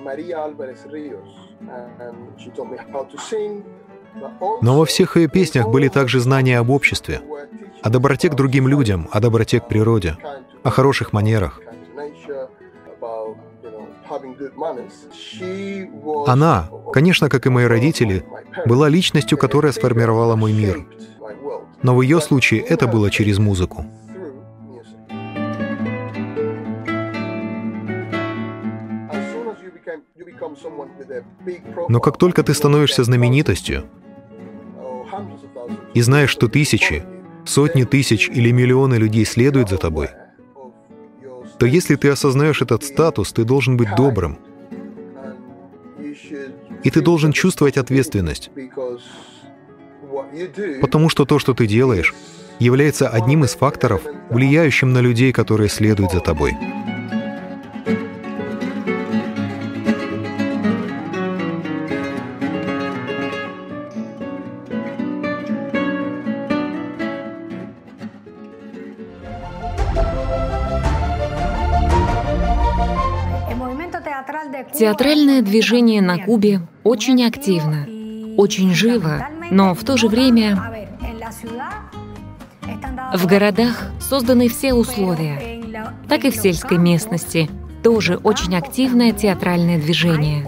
Но 4.63 4.79
во 4.79 4.85
всех 4.85 5.17
ее 5.17 5.29
песнях 5.29 5.69
были 5.69 5.89
также 5.89 6.21
знания 6.21 6.59
об 6.59 6.71
обществе, 6.71 7.21
о 7.83 7.91
доброте 7.91 8.29
к 8.29 8.35
другим 8.35 8.69
людям, 8.69 9.09
о 9.13 9.21
доброте 9.21 9.61
к 9.61 9.69
природе, 9.69 10.17
о 10.63 10.71
хороших 10.71 11.13
манерах. 11.13 11.61
Она, 16.27 16.69
конечно, 16.93 17.29
как 17.29 17.47
и 17.47 17.51
мои 17.51 17.67
родители, 17.67 18.25
была 18.65 18.89
личностью, 18.89 19.37
которая 19.37 19.73
сформировала 19.73 20.37
мой 20.37 20.53
мир. 20.53 20.87
Но 21.83 21.95
в 21.95 22.03
ее 22.03 22.21
случае 22.21 22.61
это 22.61 22.87
было 22.87 23.11
через 23.11 23.39
музыку. 23.39 23.85
Но 31.89 32.01
как 32.01 32.17
только 32.19 32.43
ты 32.43 32.55
становишься 32.55 33.05
знаменитостью 33.05 33.85
и 35.95 36.01
знаешь, 36.01 36.31
что 36.31 36.49
тысячи, 36.49 37.05
сотни 37.45 37.85
тысяч 37.85 38.29
или 38.29 38.51
миллионы 38.51 38.95
людей 38.95 39.25
следуют 39.25 39.71
за 39.71 39.79
тобой, 39.79 40.09
то 41.59 41.67
если 41.67 41.97
ты 41.97 42.09
осознаешь 42.09 42.63
этот 42.63 42.85
статус, 42.85 43.33
ты 43.33 43.45
должен 43.45 43.77
быть 43.77 43.95
добрым. 43.97 44.39
И 46.83 46.91
ты 46.91 47.01
должен 47.01 47.33
чувствовать 47.33 47.77
ответственность. 47.79 48.51
Потому 50.81 51.09
что 51.09 51.25
то, 51.25 51.39
что 51.39 51.55
ты 51.55 51.67
делаешь, 51.67 52.15
является 52.59 53.09
одним 53.09 53.45
из 53.45 53.55
факторов, 53.55 54.03
влияющим 54.31 54.93
на 54.93 55.01
людей, 55.01 55.33
которые 55.33 55.69
следуют 55.69 56.13
за 56.13 56.21
тобой. 56.21 56.57
Театральное 74.79 75.43
движение 75.43 76.03
на 76.03 76.19
Кубе 76.19 76.61
очень 76.85 77.25
активно, 77.25 77.87
очень 78.37 78.75
живо, 78.75 79.29
но 79.51 79.75
в 79.75 79.85
то 79.85 79.97
же 79.97 80.09
время 80.09 80.87
в 83.15 83.27
городах 83.27 83.91
созданы 84.01 84.49
все 84.49 84.75
условия, 84.75 85.63
так 86.09 86.25
и 86.25 86.31
в 86.31 86.37
сельской 86.37 86.79
местности 86.79 87.49
тоже 87.83 88.17
очень 88.17 88.55
активное 88.57 89.13
театральное 89.13 89.81
движение. 89.81 90.47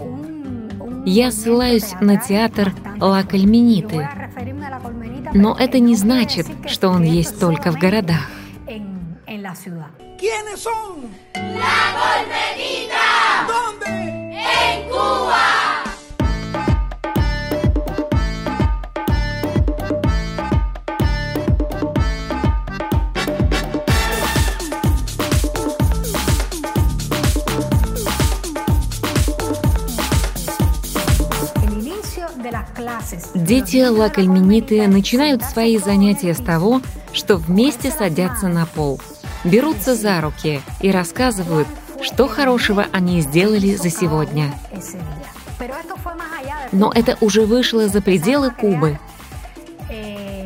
Я 1.05 1.31
ссылаюсь 1.31 1.93
на 2.01 2.17
театр 2.17 2.73
Ла 2.99 3.23
Кальмениты. 3.23 4.07
Но 5.33 5.55
это 5.57 5.79
не 5.79 5.95
значит, 5.95 6.47
что 6.67 6.89
он 6.89 7.03
есть 7.03 7.39
только 7.39 7.71
в 7.71 7.79
городах. 7.79 8.29
¿Quiénes 10.19 10.59
son? 10.59 11.09
La 11.33 11.93
Colmenita. 11.95 13.47
¿Dónde? 13.47 14.18
En 14.39 14.89
Cuba. 14.89 15.59
Дети 33.33 33.85
лакальмениты 33.87 34.87
начинают 34.87 35.43
свои 35.43 35.77
занятия 35.77 36.33
с 36.33 36.37
того, 36.37 36.81
что 37.13 37.37
вместе 37.37 37.91
садятся 37.91 38.47
на 38.47 38.65
пол, 38.65 39.01
берутся 39.43 39.95
за 39.95 40.21
руки 40.21 40.61
и 40.81 40.91
рассказывают, 40.91 41.67
что 42.01 42.27
хорошего 42.27 42.85
они 42.91 43.21
сделали 43.21 43.75
за 43.75 43.89
сегодня. 43.89 44.53
Но 46.71 46.91
это 46.93 47.17
уже 47.21 47.45
вышло 47.45 47.87
за 47.87 48.01
пределы 48.01 48.51
Кубы. 48.51 48.99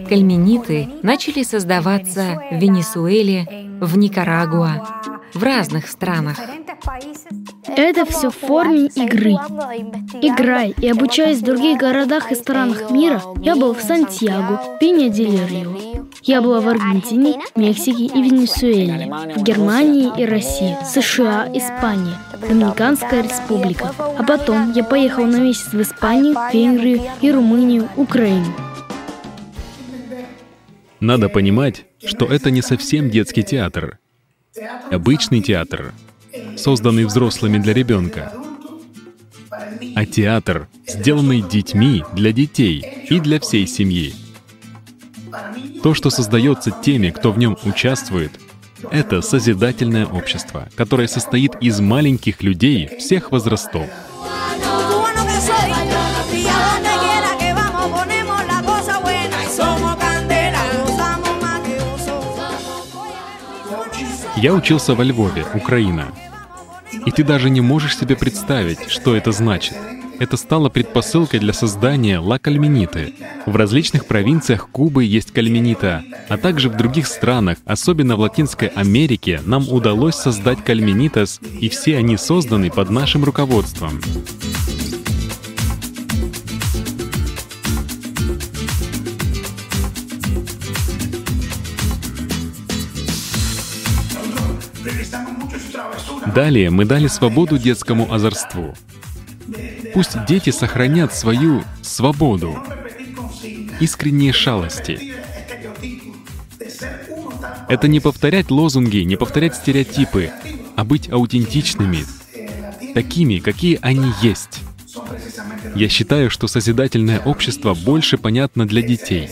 Кальмениты 0.08 0.90
начали 1.02 1.44
создаваться 1.44 2.42
в 2.52 2.56
Венесуэле, 2.56 3.48
в 3.80 3.98
Никарагуа, 3.98 5.02
в 5.34 5.44
разных 5.44 5.88
странах. 5.88 6.38
Это 7.66 8.06
все 8.06 8.30
в 8.30 8.36
форме 8.36 8.88
игры. 8.88 9.32
Играй 10.22 10.76
и 10.78 10.90
обучаясь 10.90 11.40
в 11.40 11.44
других 11.44 11.80
городах 11.80 12.32
и 12.32 12.36
странах 12.36 12.92
мира, 12.92 13.22
я 13.42 13.56
был 13.56 13.74
в 13.74 13.82
Сантьяго, 13.82 14.78
Пиня 14.80 15.10
дель 15.10 15.40
Рио. 15.48 15.93
Я 16.22 16.42
была 16.42 16.62
в 16.62 16.68
Аргентине, 16.68 17.40
Мексике 17.56 18.06
и 18.06 18.22
Венесуэле, 18.22 19.12
в 19.36 19.44
Германии 19.44 20.12
и 20.18 20.26
России, 20.26 20.78
США, 20.86 21.50
Испания, 21.54 22.18
Доминиканская 22.40 23.24
республика. 23.24 23.94
А 23.98 24.24
потом 24.24 24.72
я 24.74 24.84
поехал 24.84 25.26
на 25.26 25.38
месяц 25.38 25.74
в 25.74 25.82
Испанию, 25.82 26.36
Венгрию 26.54 27.02
и 27.22 27.32
Румынию, 27.32 27.90
Украину. 27.98 28.54
Надо 31.00 31.28
понимать, 31.28 31.86
что 32.06 32.26
это 32.26 32.52
не 32.52 32.62
совсем 32.62 33.10
детский 33.10 33.44
театр. 33.44 34.00
Обычный 34.92 35.42
театр, 35.42 35.94
созданный 36.56 37.06
взрослыми 37.06 37.58
для 37.58 37.74
ребенка, 37.74 38.32
а 39.96 40.06
театр, 40.06 40.68
сделанный 40.88 41.42
детьми 41.42 42.04
для 42.14 42.32
детей 42.32 43.06
и 43.10 43.20
для 43.20 43.40
всей 43.40 43.68
семьи. 43.68 44.14
То, 45.84 45.94
что 45.94 46.10
создается 46.10 46.72
теми, 46.72 47.10
кто 47.10 47.34
в 47.34 47.38
нем 47.38 47.58
участвует, 47.66 48.32
это 48.90 49.22
созидательное 49.22 50.06
общество, 50.06 50.70
которое 50.76 51.10
состоит 51.10 51.56
из 51.60 51.82
маленьких 51.82 52.42
людей 52.42 52.88
всех 53.00 53.32
возрастов. 53.32 53.86
Я 64.38 64.54
учился 64.54 64.96
во 64.96 65.04
Львове, 65.04 65.46
Украина. 65.54 66.08
И 67.06 67.12
ты 67.12 67.26
даже 67.26 67.50
не 67.50 67.60
можешь 67.60 67.98
себе 67.98 68.16
представить, 68.16 68.90
что 68.90 69.18
это 69.18 69.34
значит. 69.34 69.76
Это 70.20 70.38
стало 70.38 70.70
предпосылкой 70.70 71.40
для 71.40 71.54
создания 71.54 72.20
Ла 72.20 72.40
Кальмениты. 72.40 73.14
В 73.46 73.56
различных 73.56 74.06
провинциях 74.06 74.70
Кубы 74.70 75.04
есть 75.04 75.32
кальменита, 75.32 76.04
а 76.30 76.38
также 76.38 76.70
в 76.70 76.78
других 76.78 77.08
странах, 77.08 77.58
особенно 77.66 78.16
в 78.16 78.20
Латинской 78.20 78.68
Америке, 78.70 79.42
нам 79.46 79.68
удалось 79.70 80.16
создать 80.16 80.64
кальменитас, 80.64 81.40
и 81.60 81.70
все 81.70 81.98
они 81.98 82.18
созданы 82.18 82.70
под 82.70 82.90
нашим 82.90 83.24
руководством. 83.24 84.00
Далее 96.34 96.72
мы 96.72 96.86
дали 96.86 97.08
свободу 97.08 97.60
детскому 97.60 98.12
озорству. 98.12 98.74
Пусть 99.94 100.26
дети 100.26 100.50
сохранят 100.50 101.14
свою 101.14 101.64
свободу, 101.82 102.58
искренние 103.80 104.34
шалости. 104.34 105.14
Это 107.68 107.88
не 107.88 108.00
повторять 108.00 108.52
лозунги, 108.52 108.98
не 108.98 109.16
повторять 109.16 109.56
стереотипы, 109.56 110.32
а 110.76 110.84
быть 110.84 111.10
аутентичными, 111.12 112.06
такими, 112.94 113.40
какие 113.40 113.80
они 113.82 114.12
есть. 114.22 114.60
Я 115.76 115.90
считаю, 115.90 116.30
что 116.30 116.48
созидательное 116.48 117.20
общество 117.20 117.74
больше 117.74 118.18
понятно 118.18 118.68
для 118.68 118.82
детей. 118.82 119.30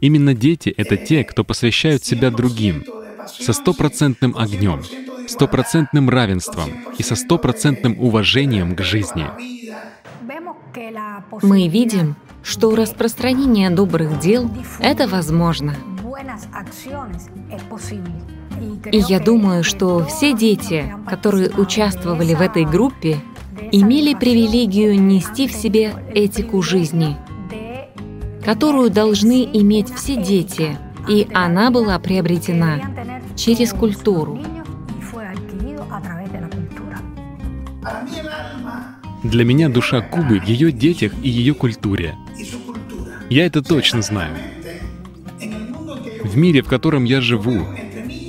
Именно 0.00 0.34
дети— 0.34 0.68
это 0.76 0.96
те, 0.96 1.24
кто 1.24 1.44
посвящают 1.44 2.04
себя 2.04 2.30
другим, 2.30 2.84
со 3.38 3.52
стопроцентным 3.52 4.36
огнем, 4.36 4.82
стопроцентным 5.30 6.10
равенством 6.10 6.70
и 6.98 7.02
со 7.02 7.16
стопроцентным 7.16 7.98
уважением 7.98 8.74
к 8.76 8.82
жизни. 8.82 9.26
Мы 11.42 11.68
видим, 11.68 12.16
что 12.42 12.74
распространение 12.74 13.70
добрых 13.70 14.18
дел— 14.18 14.50
это 14.80 15.08
возможно. 15.08 15.74
И 18.92 18.98
я 19.08 19.20
думаю, 19.20 19.64
что 19.64 20.04
все 20.04 20.34
дети, 20.34 20.94
которые 21.08 21.50
участвовали 21.50 22.34
в 22.34 22.40
этой 22.40 22.64
группе, 22.64 23.18
имели 23.72 24.14
привилегию 24.14 25.00
нести 25.00 25.48
в 25.48 25.52
себе 25.52 25.94
этику 26.14 26.62
жизни, 26.62 27.16
которую 28.44 28.90
должны 28.90 29.44
иметь 29.44 29.92
все 29.94 30.16
дети, 30.16 30.76
и 31.08 31.28
она 31.32 31.70
была 31.70 31.98
приобретена 31.98 32.80
через 33.36 33.72
культуру. 33.72 34.40
Для 39.22 39.44
меня 39.44 39.68
душа 39.68 40.00
Кубы 40.00 40.40
в 40.40 40.44
ее 40.44 40.72
детях 40.72 41.12
и 41.22 41.28
ее 41.28 41.52
культуре. 41.52 42.14
Я 43.28 43.44
это 43.46 43.62
точно 43.62 44.00
знаю. 44.00 44.34
В 46.24 46.36
мире, 46.36 46.62
в 46.62 46.68
котором 46.68 47.04
я 47.04 47.20
живу, 47.20 47.66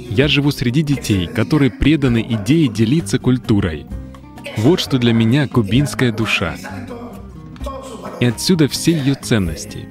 я 0.10 0.28
живу 0.28 0.52
среди 0.52 0.82
детей, 0.82 1.28
которые 1.28 1.72
преданы 1.72 2.26
идее 2.30 2.68
делиться 2.68 3.20
культурой. 3.20 3.86
Вот 4.58 4.82
что 4.82 4.98
для 4.98 5.14
меня 5.14 5.48
кубинская 5.48 6.12
душа. 6.12 6.56
И 8.20 8.26
отсюда 8.26 8.68
все 8.68 8.92
ее 8.92 9.16
ценности. 9.16 9.88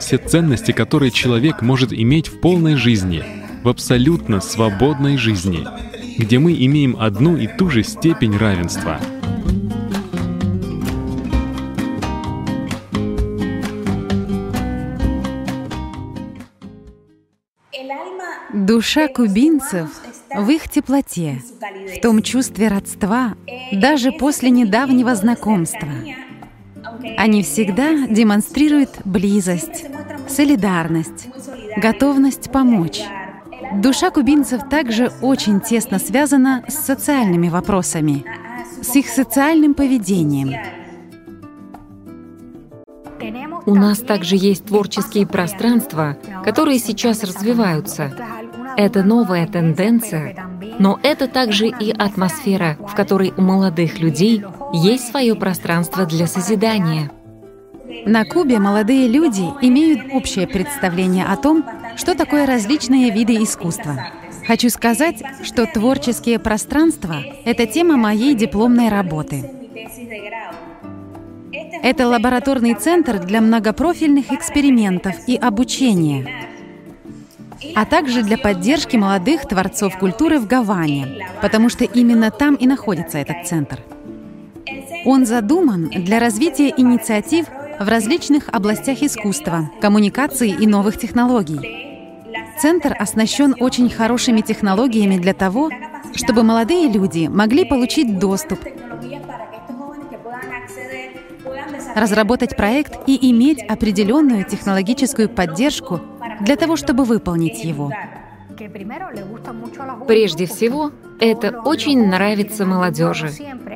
Все 0.00 0.18
ценности, 0.18 0.72
которые 0.72 1.12
человек 1.12 1.62
может 1.62 1.92
иметь 1.92 2.28
в 2.28 2.40
полной 2.40 2.74
жизни, 2.74 3.24
в 3.62 3.68
абсолютно 3.68 4.40
свободной 4.40 5.16
жизни, 5.16 5.64
где 6.18 6.38
мы 6.38 6.52
имеем 6.52 6.96
одну 6.98 7.36
и 7.36 7.46
ту 7.46 7.70
же 7.70 7.82
степень 7.84 8.36
равенства. 8.36 9.00
Душа 18.66 19.06
кубинцев 19.06 19.88
в 20.34 20.50
их 20.50 20.68
теплоте, 20.68 21.40
в 21.96 22.00
том 22.00 22.20
чувстве 22.20 22.66
родства, 22.66 23.34
даже 23.70 24.10
после 24.10 24.50
недавнего 24.50 25.14
знакомства. 25.14 25.88
Они 27.16 27.44
всегда 27.44 28.08
демонстрируют 28.08 28.90
близость, 29.04 29.84
солидарность, 30.28 31.28
готовность 31.76 32.50
помочь. 32.50 33.02
Душа 33.74 34.10
кубинцев 34.10 34.68
также 34.68 35.12
очень 35.22 35.60
тесно 35.60 36.00
связана 36.00 36.64
с 36.66 36.74
социальными 36.74 37.48
вопросами, 37.48 38.24
с 38.82 38.96
их 38.96 39.06
социальным 39.06 39.74
поведением. 39.74 40.54
У 43.64 43.74
нас 43.74 43.98
также 43.98 44.36
есть 44.36 44.66
творческие 44.66 45.26
пространства, 45.26 46.16
которые 46.44 46.78
сейчас 46.78 47.22
развиваются. 47.22 48.12
Это 48.76 49.02
новая 49.02 49.46
тенденция, 49.46 50.36
но 50.78 50.98
это 51.02 51.28
также 51.28 51.68
и 51.68 51.90
атмосфера, 51.90 52.76
в 52.86 52.94
которой 52.94 53.32
у 53.36 53.40
молодых 53.40 53.98
людей 53.98 54.44
есть 54.72 55.08
свое 55.08 55.34
пространство 55.34 56.04
для 56.04 56.26
созидания. 56.26 57.10
На 58.04 58.24
Кубе 58.24 58.58
молодые 58.58 59.08
люди 59.08 59.44
имеют 59.62 60.12
общее 60.12 60.46
представление 60.46 61.24
о 61.24 61.36
том, 61.36 61.64
что 61.96 62.14
такое 62.14 62.46
различные 62.46 63.10
виды 63.10 63.42
искусства. 63.42 64.08
Хочу 64.46 64.68
сказать, 64.68 65.22
что 65.42 65.66
творческие 65.66 66.38
пространства— 66.38 67.16
это 67.44 67.66
тема 67.66 67.96
моей 67.96 68.34
дипломной 68.34 68.88
работы. 68.88 69.50
Это 71.82 72.06
лабораторный 72.06 72.74
центр 72.74 73.18
для 73.18 73.40
многопрофильных 73.40 74.32
экспериментов 74.32 75.14
и 75.26 75.36
обучения, 75.36 76.26
а 77.74 77.84
также 77.84 78.22
для 78.22 78.38
поддержки 78.38 78.96
молодых 78.96 79.42
творцов 79.42 79.98
культуры 79.98 80.38
в 80.38 80.46
Гаване, 80.46 81.26
потому 81.40 81.68
что 81.68 81.84
именно 81.84 82.30
там 82.30 82.54
и 82.54 82.66
находится 82.66 83.18
этот 83.18 83.46
центр. 83.46 83.80
Он 85.04 85.26
задуман 85.26 85.88
для 85.90 86.18
развития 86.18 86.72
инициатив 86.76 87.46
в 87.78 87.88
различных 87.88 88.48
областях 88.48 89.02
искусства, 89.02 89.70
коммуникации 89.80 90.50
и 90.50 90.66
новых 90.66 90.98
технологий. 90.98 91.86
Центр 92.60 92.96
оснащен 92.98 93.54
очень 93.60 93.90
хорошими 93.90 94.40
технологиями 94.40 95.18
для 95.18 95.34
того, 95.34 95.70
чтобы 96.14 96.42
молодые 96.42 96.88
люди 96.88 97.26
могли 97.26 97.64
получить 97.64 98.18
доступ, 98.18 98.58
разработать 101.94 102.56
проект 102.56 102.98
и 103.06 103.30
иметь 103.30 103.62
определенную 103.62 104.44
технологическую 104.44 105.28
поддержку 105.28 106.00
для 106.40 106.56
того, 106.56 106.76
чтобы 106.76 107.04
выполнить 107.04 107.64
его. 107.64 107.90
Прежде 110.06 110.46
всего, 110.46 110.92
это 111.20 111.60
очень 111.60 112.06
нравится 112.08 112.64
молодежи, 112.64 113.30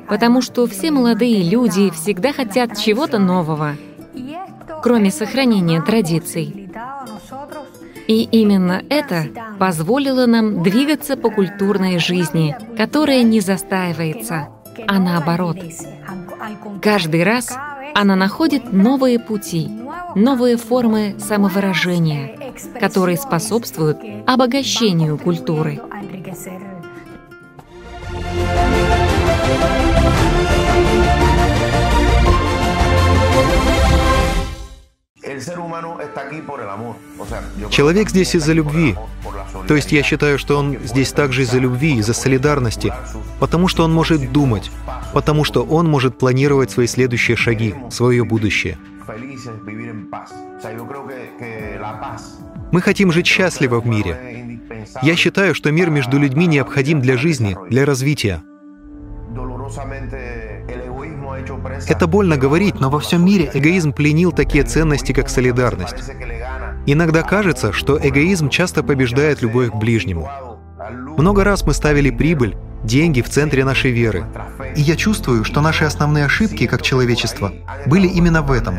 потому 0.08 0.40
что 0.40 0.66
все 0.66 0.90
молодые 0.90 1.42
люди 1.48 1.90
всегда 1.90 2.32
хотят 2.32 2.78
чего-то 2.78 3.18
нового, 3.18 3.76
кроме 4.82 5.10
сохранения 5.10 5.82
традиций. 5.82 6.70
И 8.06 8.24
именно 8.24 8.82
это 8.88 9.26
позволило 9.58 10.26
нам 10.26 10.62
двигаться 10.62 11.16
по 11.16 11.30
культурной 11.30 11.98
жизни, 11.98 12.56
которая 12.76 13.22
не 13.22 13.40
застаивается, 13.40 14.48
а 14.88 14.98
наоборот. 14.98 15.58
Каждый 16.82 17.22
раз 17.22 17.56
она 17.94 18.16
находит 18.16 18.72
новые 18.72 19.18
пути, 19.18 19.68
новые 20.14 20.57
формы 20.57 21.16
самовыражения, 21.18 22.53
которые 22.79 23.16
способствуют 23.16 23.98
обогащению 24.26 25.18
культуры. 25.18 25.81
Человек 37.70 38.11
здесь 38.11 38.35
из-за 38.35 38.53
любви. 38.53 38.96
То 39.68 39.74
есть 39.74 39.92
я 39.92 40.03
считаю, 40.03 40.38
что 40.38 40.59
он 40.59 40.79
здесь 40.85 41.12
также 41.12 41.42
из-за 41.42 41.59
любви, 41.59 41.96
из-за 41.96 42.14
солидарности, 42.14 42.92
потому 43.38 43.68
что 43.68 43.85
он 43.85 43.92
может 43.92 44.33
думать, 44.33 44.70
потому 45.12 45.44
что 45.44 45.64
он 45.64 45.88
может 45.88 46.18
планировать 46.18 46.70
свои 46.70 46.87
следующие 46.87 47.37
шаги, 47.37 47.74
свое 47.90 48.24
будущее. 48.24 48.79
Мы 52.72 52.81
хотим 52.81 53.12
жить 53.12 53.26
счастливо 53.26 53.81
в 53.81 53.87
мире. 53.87 54.61
Я 55.03 55.16
считаю, 55.16 55.55
что 55.55 55.72
мир 55.72 55.90
между 55.90 56.18
людьми 56.18 56.46
необходим 56.46 57.00
для 57.00 57.16
жизни, 57.16 57.57
для 57.68 57.85
развития. 57.85 58.42
Это 61.88 62.07
больно 62.07 62.37
говорить, 62.37 62.81
но 62.81 62.90
во 62.90 63.00
всем 63.00 63.24
мире 63.24 63.50
эгоизм 63.53 63.92
пленил 63.92 64.33
такие 64.33 64.64
ценности, 64.64 65.12
как 65.12 65.29
солидарность. 65.29 66.11
Иногда 66.87 67.22
кажется, 67.22 67.72
что 67.72 67.98
эгоизм 68.00 68.48
часто 68.48 68.83
побеждает 68.83 69.42
любовь 69.42 69.70
к 69.70 69.74
ближнему. 69.74 70.29
Много 71.16 71.44
раз 71.44 71.64
мы 71.66 71.74
ставили 71.74 72.11
прибыль, 72.11 72.57
деньги 72.85 73.20
в 73.20 73.29
центре 73.29 73.64
нашей 73.64 73.90
веры. 73.90 74.24
И 74.74 74.81
я 74.81 74.96
чувствую, 74.96 75.44
что 75.44 75.61
наши 75.61 75.85
основные 75.85 76.24
ошибки 76.24 76.66
как 76.66 76.83
человечество 76.83 77.53
были 77.87 78.07
именно 78.07 78.42
в 78.42 78.50
этом. 78.50 78.79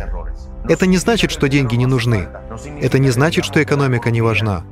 Это 0.68 0.86
не 0.86 0.98
значит, 0.98 1.32
что 1.32 1.50
деньги 1.50 1.76
не 1.76 1.86
нужны. 1.86 2.28
Это 2.82 3.00
не 3.00 3.10
значит, 3.10 3.46
что 3.46 3.62
экономика 3.62 4.12
не 4.12 4.22
важна. 4.22 4.64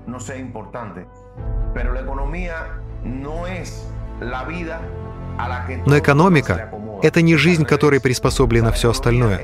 Но 5.86 5.98
экономика 5.98 6.70
это 7.02 7.22
не 7.22 7.36
жизнь, 7.36 7.66
которой 7.66 8.00
приспособлено 8.00 8.72
все 8.72 8.92
остальное, 8.92 9.42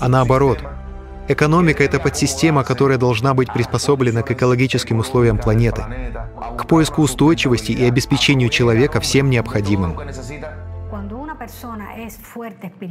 а 0.00 0.08
наоборот. 0.08 0.58
Экономика— 1.26 1.82
это 1.84 1.98
подсистема, 1.98 2.64
которая 2.64 2.98
должна 2.98 3.32
быть 3.32 3.50
приспособлена 3.52 4.22
к 4.22 4.30
экологическим 4.30 4.98
условиям 4.98 5.38
планеты, 5.38 5.82
к 6.58 6.66
поиску 6.66 7.02
устойчивости 7.02 7.72
и 7.72 7.84
обеспечению 7.84 8.50
человека 8.50 9.00
всем 9.00 9.30
необходимым. 9.30 9.96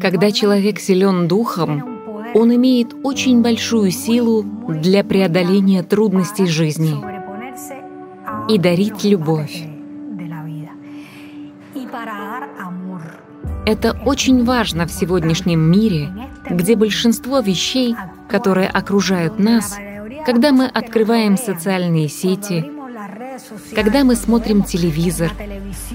Когда 0.02 0.32
человек 0.32 0.80
силен 0.80 1.28
духом, 1.28 2.02
он 2.34 2.56
имеет 2.56 2.95
очень 3.04 3.41
большую 3.41 3.91
силу 3.91 4.43
для 4.43 5.04
преодоления 5.04 5.84
трудностей 5.84 6.47
жизни 6.47 6.95
и 8.49 8.58
дарить 8.58 9.04
любовь. 9.04 9.72
Это 13.65 13.97
очень 14.06 14.43
важно 14.43 14.86
в 14.86 14.91
сегодняшнем 14.91 15.60
мире, 15.60 16.12
где 16.49 16.76
большинство 16.76 17.39
вещей, 17.39 17.95
которые 18.28 18.67
окружают 18.67 19.39
нас, 19.39 19.78
когда 20.26 20.52
мы 20.52 20.65
открываем 20.65 21.38
социальные 21.38 22.10
сети, 22.10 22.69
когда 23.73 24.04
мы 24.04 24.15
смотрим 24.15 24.63
телевизор, 24.63 25.32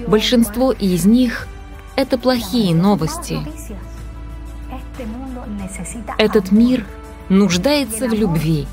большинство 0.07 0.73
из 0.73 1.05
них— 1.05 1.47
это 1.97 2.17
плохие 2.17 2.75
новости. 2.75 3.39
Этот 6.17 6.51
мир 6.51 6.87
нуждается 7.29 8.09
в 8.09 8.15
любви. 8.15 8.67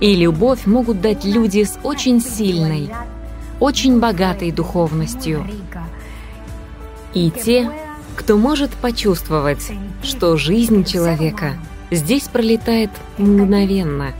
И 0.00 0.16
любовь 0.16 0.66
могут 0.66 1.00
дать 1.02 1.24
люди 1.24 1.64
с 1.64 1.78
очень 1.82 2.22
сильной, 2.22 2.90
очень 3.60 4.00
богатой 4.00 4.50
духовностью 4.50 5.46
и 7.14 7.30
те, 7.30 7.70
кто 8.16 8.36
может 8.36 8.70
почувствовать, 8.72 9.70
что 10.02 10.36
жизнь 10.36 10.84
человека 10.84 11.54
здесь 11.90 12.28
пролетает 12.28 12.90
мгновенно. 13.16 14.12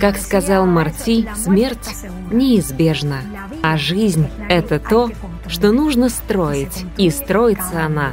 Как 0.00 0.16
сказал 0.16 0.64
Марти, 0.66 1.28
смерть 1.34 1.88
неизбежна, 2.30 3.22
а 3.62 3.76
жизнь— 3.76 4.28
это 4.48 4.78
то, 4.78 5.10
что 5.48 5.72
нужно 5.72 6.08
строить, 6.08 6.84
и 6.96 7.10
строится 7.10 7.84
она 7.84 8.12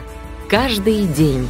каждый 0.49 1.05
день. 1.05 1.47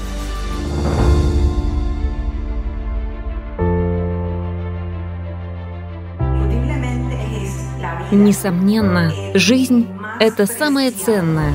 Несомненно, 8.15 9.11
жизнь— 9.33 9.87
это 10.21 10.45
самое 10.45 10.91
ценное, 10.91 11.53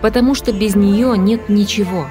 потому 0.00 0.34
что 0.34 0.50
без 0.50 0.74
нее 0.74 1.16
нет 1.18 1.50
ничего. 1.50 2.06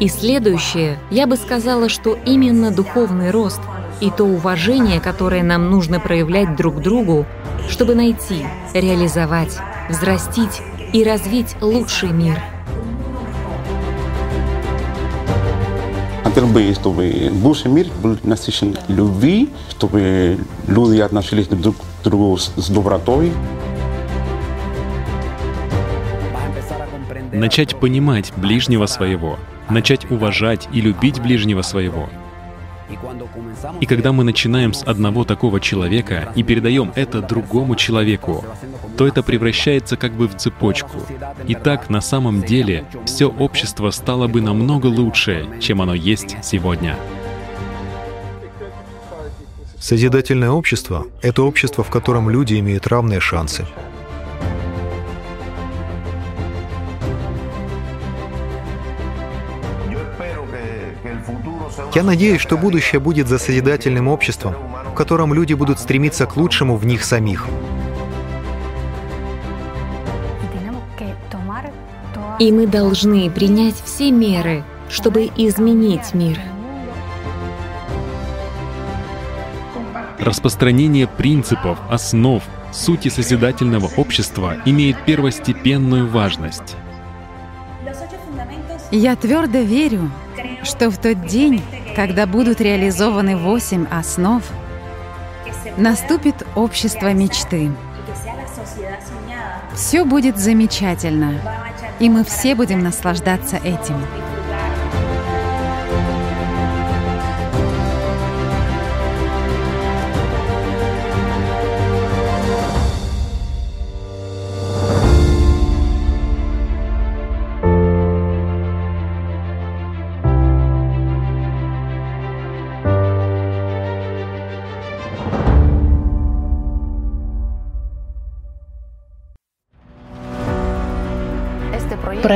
И 0.00 0.08
следующее, 0.08 0.98
я 1.10 1.28
бы 1.28 1.36
сказала, 1.36 1.88
что 1.88 2.18
именно 2.26 2.72
духовный 2.72 3.30
рост 3.30 3.60
и 4.00 4.10
то 4.10 4.24
уважение, 4.24 5.00
которое 5.00 5.44
нам 5.44 5.70
нужно 5.70 6.00
проявлять 6.00 6.56
друг 6.56 6.82
другу, 6.82 7.26
чтобы 7.68 7.94
найти, 7.94 8.44
реализовать, 8.74 9.56
взрастить 9.88 10.62
и 10.92 11.04
развить 11.04 11.54
лучший 11.60 12.10
мир— 12.10 12.42
Хотел 16.34 16.48
бы, 16.48 16.74
чтобы 16.74 17.30
будущий 17.32 17.68
мир 17.68 17.86
был 18.02 18.18
насыщен 18.24 18.76
любви, 18.88 19.50
чтобы 19.70 20.36
люди 20.66 20.98
относились 20.98 21.46
друг 21.46 21.76
к 21.76 22.02
другу 22.02 22.36
с 22.36 22.68
добротой. 22.70 23.32
Начать 27.32 27.78
понимать 27.78 28.32
ближнего 28.36 28.86
своего, 28.86 29.38
начать 29.70 30.10
уважать 30.10 30.66
и 30.72 30.80
любить 30.80 31.22
ближнего 31.22 31.62
своего— 31.62 32.08
и 33.80 33.86
когда 33.86 34.12
мы 34.12 34.24
начинаем 34.24 34.72
с 34.72 34.82
одного 34.82 35.24
такого 35.24 35.60
человека 35.60 36.32
и 36.34 36.42
передаем 36.42 36.92
это 36.94 37.20
другому 37.20 37.76
человеку, 37.76 38.44
то 38.96 39.06
это 39.06 39.22
превращается 39.22 39.96
как 39.96 40.12
бы 40.12 40.28
в 40.28 40.36
цепочку. 40.36 40.98
И 41.46 41.54
так 41.54 41.90
на 41.90 42.00
самом 42.00 42.42
деле 42.42 42.84
все 43.04 43.26
общество 43.26 43.90
стало 43.90 44.28
бы 44.28 44.40
намного 44.40 44.86
лучше, 44.86 45.46
чем 45.60 45.82
оно 45.82 45.94
есть 45.94 46.36
сегодня. 46.42 46.96
Созидательное 49.78 50.50
общество— 50.50 51.06
это 51.22 51.42
общество, 51.42 51.84
в 51.84 51.90
котором 51.90 52.30
люди 52.30 52.58
имеют 52.58 52.86
равные 52.86 53.20
шансы. 53.20 53.66
Я 61.94 62.02
надеюсь, 62.02 62.40
что 62.40 62.56
будущее 62.56 63.00
будет 63.00 63.28
за 63.28 63.38
созидательным 63.38 64.08
обществом, 64.08 64.54
в 64.86 64.94
котором 64.94 65.32
люди 65.32 65.54
будут 65.54 65.78
стремиться 65.78 66.26
к 66.26 66.36
лучшему 66.36 66.76
в 66.76 66.84
них 66.84 67.04
самих. 67.04 67.46
И 72.40 72.50
мы 72.50 72.66
должны 72.66 73.30
принять 73.30 73.76
все 73.84 74.10
меры, 74.10 74.64
чтобы 74.88 75.30
изменить 75.36 76.14
мир. 76.14 76.40
Распространение 80.18 81.06
принципов, 81.06 81.78
основ, 81.88 82.42
сути 82.72 83.08
созидательного 83.08 83.88
общества 83.96 84.56
имеет 84.64 85.04
первостепенную 85.04 86.08
важность. 86.08 86.76
Я 88.90 89.14
твердо 89.16 89.58
верю, 89.58 90.10
что 90.64 90.90
в 90.90 90.98
тот 90.98 91.26
день, 91.26 91.62
когда 91.94 92.26
будут 92.26 92.60
реализованы 92.60 93.36
восемь 93.36 93.86
основ, 93.90 94.42
наступит 95.76 96.46
общество 96.54 97.12
мечты. 97.12 97.70
Все 99.74 100.04
будет 100.04 100.38
замечательно, 100.38 101.40
и 101.98 102.08
мы 102.08 102.24
все 102.24 102.54
будем 102.54 102.80
наслаждаться 102.80 103.56
этим. 103.56 103.96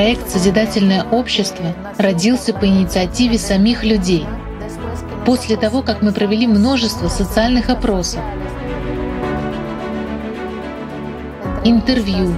Проект 0.08 0.30
«Созидательное 0.30 1.04
общество» 1.04 1.74
родился 1.98 2.54
по 2.54 2.64
инициативе 2.64 3.36
самих 3.36 3.84
людей. 3.84 4.24
После 5.26 5.58
того, 5.58 5.82
как 5.82 6.00
мы 6.00 6.12
провели 6.12 6.46
множество 6.46 7.08
социальных 7.08 7.68
опросов, 7.68 8.22
интервью, 11.62 12.34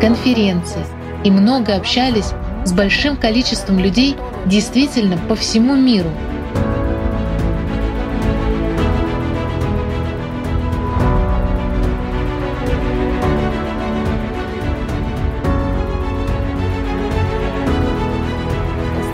конференции 0.00 0.86
и 1.24 1.32
много 1.32 1.74
общались 1.74 2.30
с 2.64 2.72
большим 2.72 3.16
количеством 3.16 3.80
людей 3.80 4.14
действительно 4.46 5.18
по 5.18 5.34
всему 5.34 5.74
миру— 5.74 6.10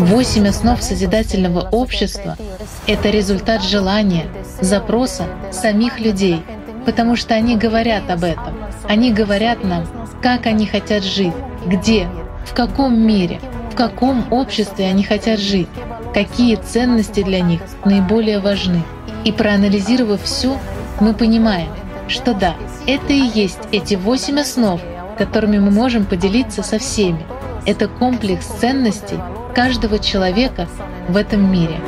Восемь 0.06 0.46
основ 0.46 0.80
созидательного 0.80 1.68
общества— 1.72 2.36
это 2.86 3.10
результат 3.10 3.64
желания, 3.64 4.26
запроса 4.60 5.24
самих 5.50 5.98
людей, 5.98 6.44
потому 6.84 7.16
что 7.16 7.34
они 7.34 7.56
говорят 7.56 8.08
об 8.08 8.22
этом. 8.22 8.54
Они 8.88 9.12
говорят 9.12 9.64
нам, 9.64 9.84
как 10.22 10.46
они 10.46 10.64
хотят 10.64 11.02
жить, 11.02 11.32
где, 11.66 12.06
в 12.46 12.54
каком 12.54 12.96
мире, 12.96 13.40
в 13.72 13.74
каком 13.74 14.32
обществе 14.32 14.86
они 14.86 15.02
хотят 15.02 15.40
жить, 15.40 15.66
какие 16.14 16.54
ценности 16.54 17.24
для 17.24 17.40
них 17.40 17.60
наиболее 17.84 18.38
важны. 18.38 18.84
И 19.24 19.32
проанализировав 19.32 20.22
все, 20.22 20.56
мы 21.00 21.14
понимаем, 21.14 21.70
что 22.06 22.32
да, 22.32 22.54
это 22.86 23.12
и 23.12 23.28
есть 23.34 23.58
эти 23.72 23.96
восемь 23.96 24.38
основ, 24.38 24.80
которыми 25.18 25.58
мы 25.58 25.72
можем 25.72 26.06
поделиться 26.06 26.62
со 26.62 26.78
всеми. 26.78 27.26
Это 27.66 27.88
комплекс 27.88 28.46
ценностей, 28.60 29.18
каждого 29.56 29.98
человека 29.98 30.68
в 31.08 31.16
этом 31.16 31.50
мире. 31.50 31.80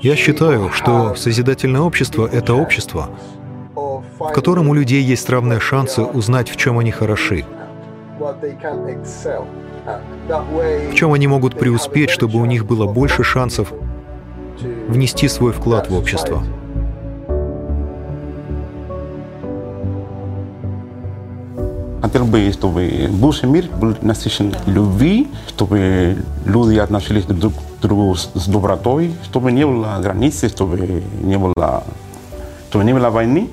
Я 0.00 0.14
считаю, 0.14 0.70
что 0.70 1.16
созидательное 1.16 1.80
общество— 1.80 2.28
это 2.32 2.54
общество, 2.54 3.10
в 3.74 4.32
котором 4.32 4.68
у 4.68 4.74
людей 4.74 5.02
есть 5.02 5.28
равные 5.28 5.58
шансы 5.58 6.02
узнать, 6.02 6.48
в 6.48 6.56
чем 6.56 6.78
они 6.78 6.92
хороши, 6.92 7.44
в 8.20 8.36
чем 10.94 11.12
они 11.12 11.26
могут 11.26 11.58
преуспеть, 11.58 12.10
чтобы 12.10 12.38
у 12.38 12.44
них 12.44 12.66
было 12.66 12.86
больше 12.86 13.24
шансов 13.24 13.72
внести 14.86 15.26
свой 15.26 15.52
вклад 15.52 15.90
в 15.90 15.94
общество. 15.96 16.44
Хотел 22.02 22.24
бы, 22.24 22.50
чтобы 22.52 23.08
бывший 23.10 23.48
мир 23.48 23.68
был 23.80 23.94
насыщен 24.02 24.52
любви, 24.66 25.28
чтобы 25.46 26.16
люди 26.44 26.76
относились 26.76 27.24
друг 27.24 27.52
к 27.54 27.80
другу 27.80 28.16
с 28.16 28.48
добротой, 28.48 29.14
чтобы 29.22 29.52
не 29.52 29.64
было 29.64 29.98
границы, 30.02 30.48
чтобы 30.48 31.04
не 31.22 31.38
было, 31.38 31.84
чтобы 32.70 32.84
не 32.84 32.92
было 32.92 33.08
войны. 33.08 33.48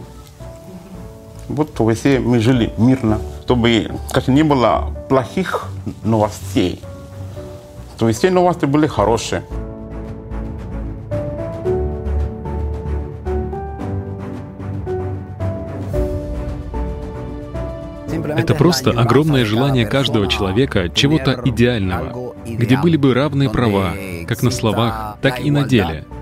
Вот 1.47 1.69
чтобы 1.75 1.93
все 1.93 2.19
мы 2.19 2.39
жили 2.39 2.73
мирно, 2.79 3.19
чтобы 3.45 3.91
как 4.11 4.27
не 4.27 4.41
было 4.41 4.95
плохих 5.09 5.67
новостей, 6.03 6.81
чтобы 7.97 8.13
все 8.13 8.31
новости 8.31 8.65
были 8.65 8.87
хорошие. 8.87 9.43
Это 18.39 18.55
просто 18.55 18.91
огромное 18.91 19.45
желание 19.45 19.85
каждого 19.85 20.27
человека 20.27 20.89
чего-то 20.89 21.41
идеального, 21.45 22.35
где 22.45 22.77
были 22.77 22.97
бы 22.97 23.13
равные 23.13 23.49
права, 23.49 23.93
как 24.27 24.43
на 24.43 24.51
словах, 24.51 25.17
так 25.21 25.41
и 25.41 25.51
на 25.51 25.63
деле— 25.63 26.05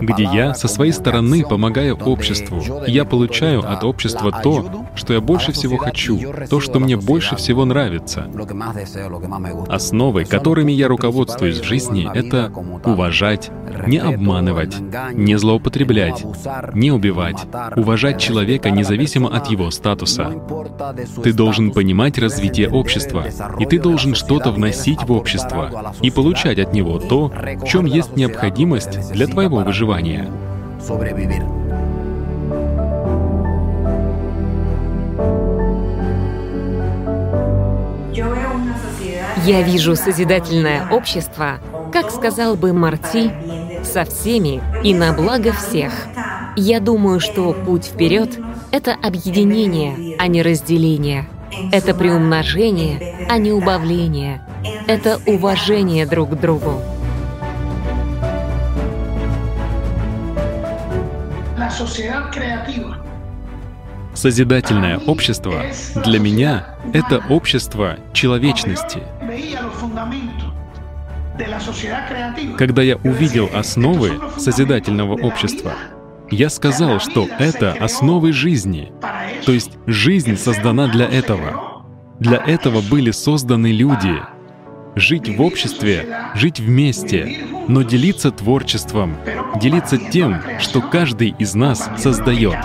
где 0.00 0.22
я 0.24 0.54
со 0.54 0.68
своей 0.68 0.92
стороны 0.92 1.44
помогаю 1.44 1.96
обществу, 1.96 2.62
я 2.86 3.04
получаю 3.04 3.60
от 3.60 3.84
общества 3.84 4.32
то, 4.42 4.86
что 4.94 5.14
я 5.14 5.20
больше 5.20 5.52
всего 5.52 5.76
хочу, 5.76 6.18
то, 6.48 6.60
что 6.60 6.80
мне 6.80 6.96
больше 6.96 7.36
всего 7.36 7.64
нравится. 7.64 8.26
Основы, 9.68 10.24
которыми 10.24 10.72
я 10.72 10.88
руководствуюсь 10.88 11.60
в 11.60 11.64
жизни,— 11.64 12.08
это 12.14 12.52
уважать, 12.84 13.50
не 13.86 13.98
обманывать, 13.98 14.76
не 15.12 15.36
злоупотреблять, 15.36 16.24
не 16.74 16.90
убивать, 16.90 17.46
уважать 17.76 18.20
человека 18.20 18.70
независимо 18.70 19.34
от 19.34 19.48
его 19.48 19.70
статуса. 19.70 20.32
Ты 21.22 21.32
должен 21.32 21.70
понимать 21.72 22.18
развитие 22.18 22.68
общества, 22.68 23.24
и 23.58 23.66
ты 23.66 23.78
должен 23.78 24.14
что-то 24.14 24.50
вносить 24.50 25.02
в 25.02 25.12
общество 25.12 25.94
и 26.02 26.10
получать 26.10 26.58
от 26.58 26.72
него 26.72 26.98
то, 26.98 27.28
в 27.28 27.64
чем 27.64 27.86
есть 27.86 28.16
необходимость 28.16 28.39
необходимость 28.40 29.12
для 29.12 29.26
твоего 29.26 29.58
выживания. 29.58 30.30
Я 39.46 39.62
вижу 39.62 39.96
созидательное 39.96 40.88
общество, 40.90 41.58
как 41.92 42.10
сказал 42.10 42.56
бы 42.56 42.72
Марти, 42.72 43.30
со 43.84 44.04
всеми 44.04 44.62
и 44.84 44.94
на 44.94 45.12
благо 45.12 45.52
всех. 45.52 45.92
Я 46.56 46.80
думаю, 46.80 47.20
что 47.20 47.52
путь 47.52 47.86
вперед— 47.86 48.38
это 48.70 48.94
объединение, 49.02 50.16
а 50.18 50.26
не 50.28 50.42
разделение. 50.42 51.28
Это 51.72 51.94
приумножение, 51.94 53.26
а 53.28 53.38
не 53.38 53.52
убавление. 53.52 54.42
Это 54.86 55.20
уважение 55.26 56.06
друг 56.06 56.30
к 56.30 56.34
другу. 56.34 56.80
Созидательное 64.14 64.98
общество 64.98 65.62
для 66.04 66.18
меня— 66.18 66.76
это 66.92 67.22
общество 67.28 67.96
человечности. 68.12 69.02
Когда 72.58 72.82
я 72.82 72.96
увидел 72.96 73.48
основы 73.54 74.20
созидательного 74.36 75.14
общества, 75.14 75.72
я 76.30 76.50
сказал, 76.50 77.00
что 77.00 77.28
это 77.38 77.72
основы 77.72 78.32
жизни. 78.32 78.92
То 79.46 79.52
есть 79.52 79.72
жизнь 79.86 80.36
создана 80.36 80.86
для 80.88 81.06
этого. 81.06 81.84
Для 82.18 82.36
этого 82.36 82.82
были 82.82 83.10
созданы 83.10 83.72
люди— 83.72 84.20
жить 84.96 85.28
в 85.28 85.40
обществе, 85.40 86.06
жить 86.34 86.60
вместе, 86.60 87.38
но 87.68 87.82
делиться 87.82 88.30
творчеством, 88.30 89.16
делиться 89.60 89.98
тем, 89.98 90.40
что 90.58 90.80
каждый 90.80 91.34
из 91.38 91.54
нас 91.54 91.88
создает. 91.96 92.56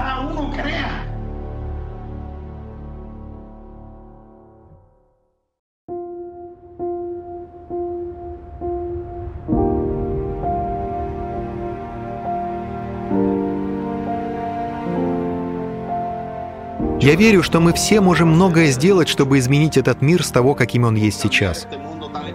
Я 17.06 17.14
верю, 17.14 17.44
что 17.44 17.60
мы 17.60 17.72
все 17.72 18.02
можем 18.02 18.30
многое 18.30 18.72
сделать, 18.72 19.08
чтобы 19.08 19.38
изменить 19.38 19.78
этот 19.78 20.02
мир 20.02 20.24
с 20.24 20.32
того, 20.32 20.56
каким 20.56 20.86
он 20.86 20.96
есть 20.96 21.22
сейчас. 21.22 21.68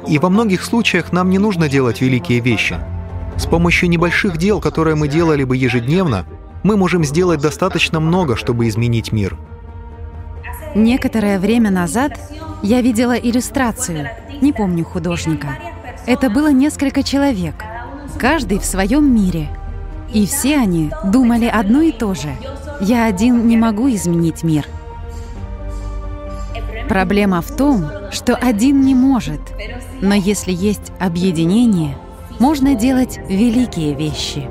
И 0.06 0.18
во 0.18 0.28
многих 0.28 0.64
случаях 0.64 1.12
нам 1.12 1.30
не 1.30 1.38
нужно 1.38 1.68
делать 1.68 2.00
великие 2.00 2.40
вещи. 2.40 2.78
С 3.36 3.46
помощью 3.46 3.88
небольших 3.88 4.36
дел, 4.36 4.60
которые 4.60 4.96
мы 4.96 5.08
делали 5.08 5.44
бы 5.44 5.56
ежедневно, 5.56 6.26
мы 6.62 6.76
можем 6.76 7.04
сделать 7.04 7.40
достаточно 7.40 8.00
много, 8.00 8.36
чтобы 8.36 8.68
изменить 8.68 9.12
мир. 9.12 9.36
Некоторое 10.74 11.38
время 11.38 11.70
назад 11.70 12.18
я 12.62 12.80
видела 12.82 13.14
иллюстрацию, 13.14 14.08
не 14.40 14.52
помню 14.52 14.84
художника. 14.84 15.58
Это 16.06 16.30
было 16.30 16.52
несколько 16.52 17.02
человек, 17.02 17.54
каждый 18.18 18.58
в 18.58 18.64
своем 18.64 19.12
мире. 19.14 19.48
И 20.12 20.26
все 20.26 20.56
они 20.56 20.90
думали 21.04 21.46
одно 21.46 21.82
и 21.82 21.92
то 21.92 22.14
же. 22.14 22.34
Я 22.80 23.06
один 23.06 23.46
не 23.46 23.56
могу 23.56 23.88
изменить 23.90 24.42
мир. 24.42 24.66
Проблема 26.88 27.40
в 27.40 27.56
том, 27.56 27.86
что 28.10 28.34
один 28.34 28.80
не 28.80 28.94
может. 28.94 29.40
Но 30.02 30.14
если 30.14 30.52
есть 30.52 30.92
объединение, 30.98 31.94
можно 32.38 32.74
делать 32.74 33.18
великие 33.28 33.94
вещи. 33.94 34.48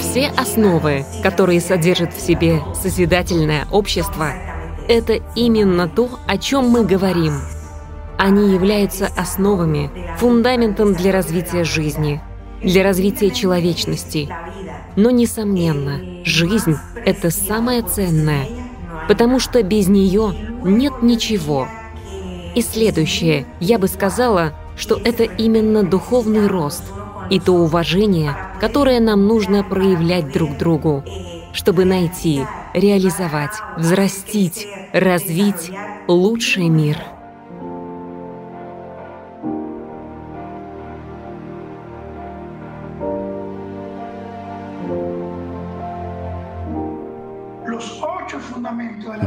Все 0.00 0.28
основы, 0.28 1.04
которые 1.22 1.60
содержит 1.60 2.14
в 2.14 2.20
себе 2.20 2.62
созидательное 2.74 3.66
общество, 3.70 4.32
это 4.88 5.20
именно 5.36 5.86
то, 5.86 6.08
о 6.26 6.38
чем 6.38 6.70
мы 6.70 6.86
говорим. 6.86 7.34
Они 8.16 8.52
являются 8.52 9.06
основами, 9.16 9.90
фундаментом 10.18 10.94
для 10.94 11.12
развития 11.12 11.62
жизни, 11.62 12.22
для 12.62 12.82
развития 12.82 13.30
человечности. 13.30 14.28
Но, 14.96 15.10
несомненно, 15.10 16.00
жизнь— 16.24 16.76
это 17.04 17.30
самое 17.30 17.82
ценное, 17.82 18.46
потому 19.06 19.38
что 19.38 19.62
без 19.62 19.88
нее 19.88 20.34
нет 20.64 21.02
ничего. 21.02 21.68
И 22.54 22.62
следующее, 22.62 23.46
я 23.60 23.78
бы 23.78 23.86
сказала, 23.88 24.52
что 24.76 25.00
это 25.02 25.24
именно 25.24 25.82
духовный 25.82 26.46
рост 26.46 26.82
и 27.30 27.38
то 27.38 27.52
уважение, 27.52 28.34
которое 28.60 29.00
нам 29.00 29.26
нужно 29.26 29.62
проявлять 29.62 30.32
друг 30.32 30.56
другу, 30.56 31.04
чтобы 31.52 31.84
найти, 31.84 32.42
реализовать, 32.74 33.52
взрастить, 33.76 34.66
развить 34.92 35.70
лучший 36.06 36.68
мир. 36.68 36.98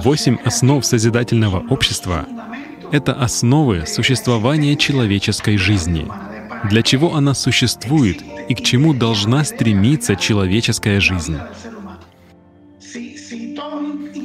Восемь 0.03 0.37
основ 0.43 0.83
созидательного 0.83 1.63
общества— 1.69 2.25
это 2.91 3.13
основы 3.13 3.85
существования 3.85 4.75
человеческой 4.75 5.57
жизни. 5.57 6.07
Для 6.69 6.81
чего 6.81 7.15
она 7.15 7.35
существует 7.35 8.23
и 8.49 8.55
к 8.55 8.61
чему 8.61 8.93
должна 8.93 9.43
стремиться 9.43 10.15
человеческая 10.15 10.99
жизнь. 10.99 11.37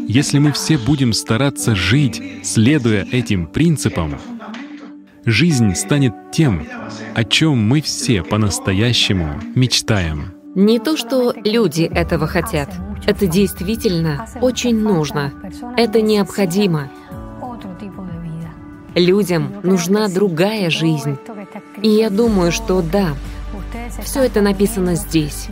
Если 0.08 0.38
мы 0.38 0.52
все 0.52 0.78
будем 0.78 1.12
стараться 1.12 1.74
жить, 1.74 2.22
следуя 2.42 3.06
этим 3.10 3.46
принципам, 3.46 4.18
жизнь 5.26 5.74
станет 5.74 6.14
тем, 6.32 6.66
о 7.14 7.24
чем 7.24 7.58
мы 7.58 7.82
все 7.82 8.22
по-настоящему 8.22 9.40
мечтаем. 9.54 10.35
Не 10.56 10.78
то, 10.78 10.96
что 10.96 11.34
люди 11.44 11.82
этого 11.82 12.26
хотят. 12.26 12.70
Это 13.04 13.26
действительно 13.26 14.26
очень 14.40 14.80
нужно. 14.80 15.30
Это 15.76 16.00
необходимо. 16.00 16.88
Людям 18.94 19.52
нужна 19.62 20.08
другая 20.08 20.70
жизнь. 20.70 21.18
И 21.82 21.90
я 21.90 22.08
думаю, 22.08 22.52
что 22.52 22.80
да, 22.80 23.08
все 24.02 24.22
это 24.22 24.40
написано 24.40 24.94
здесь. 24.94 25.48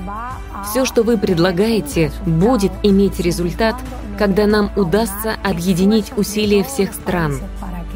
Все, 0.71 0.87
что 0.87 1.03
вы 1.03 1.19
предлагаете, 1.19 2.11
будет 2.25 2.73
иметь 2.83 3.21
результат, 3.21 3.77
когда 4.17 4.47
нам 4.47 4.71
удастся 4.75 5.35
объединить 5.45 6.15
усилия 6.17 6.65
всех 6.65 6.95
стран, 6.95 7.39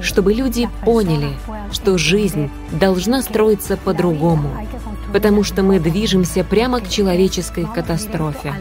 чтобы 0.02 0.34
люди 0.34 0.68
поняли, 0.84 1.30
что 1.72 1.96
жизнь 1.96 2.50
должна 2.70 3.22
строиться 3.22 3.78
по-другому, 3.78 4.50
потому 5.12 5.42
что 5.42 5.62
мы 5.62 5.80
движемся 5.80 6.44
прямо 6.44 6.80
к 6.80 6.88
человеческой 6.88 7.66
катастрофе. 7.74 8.54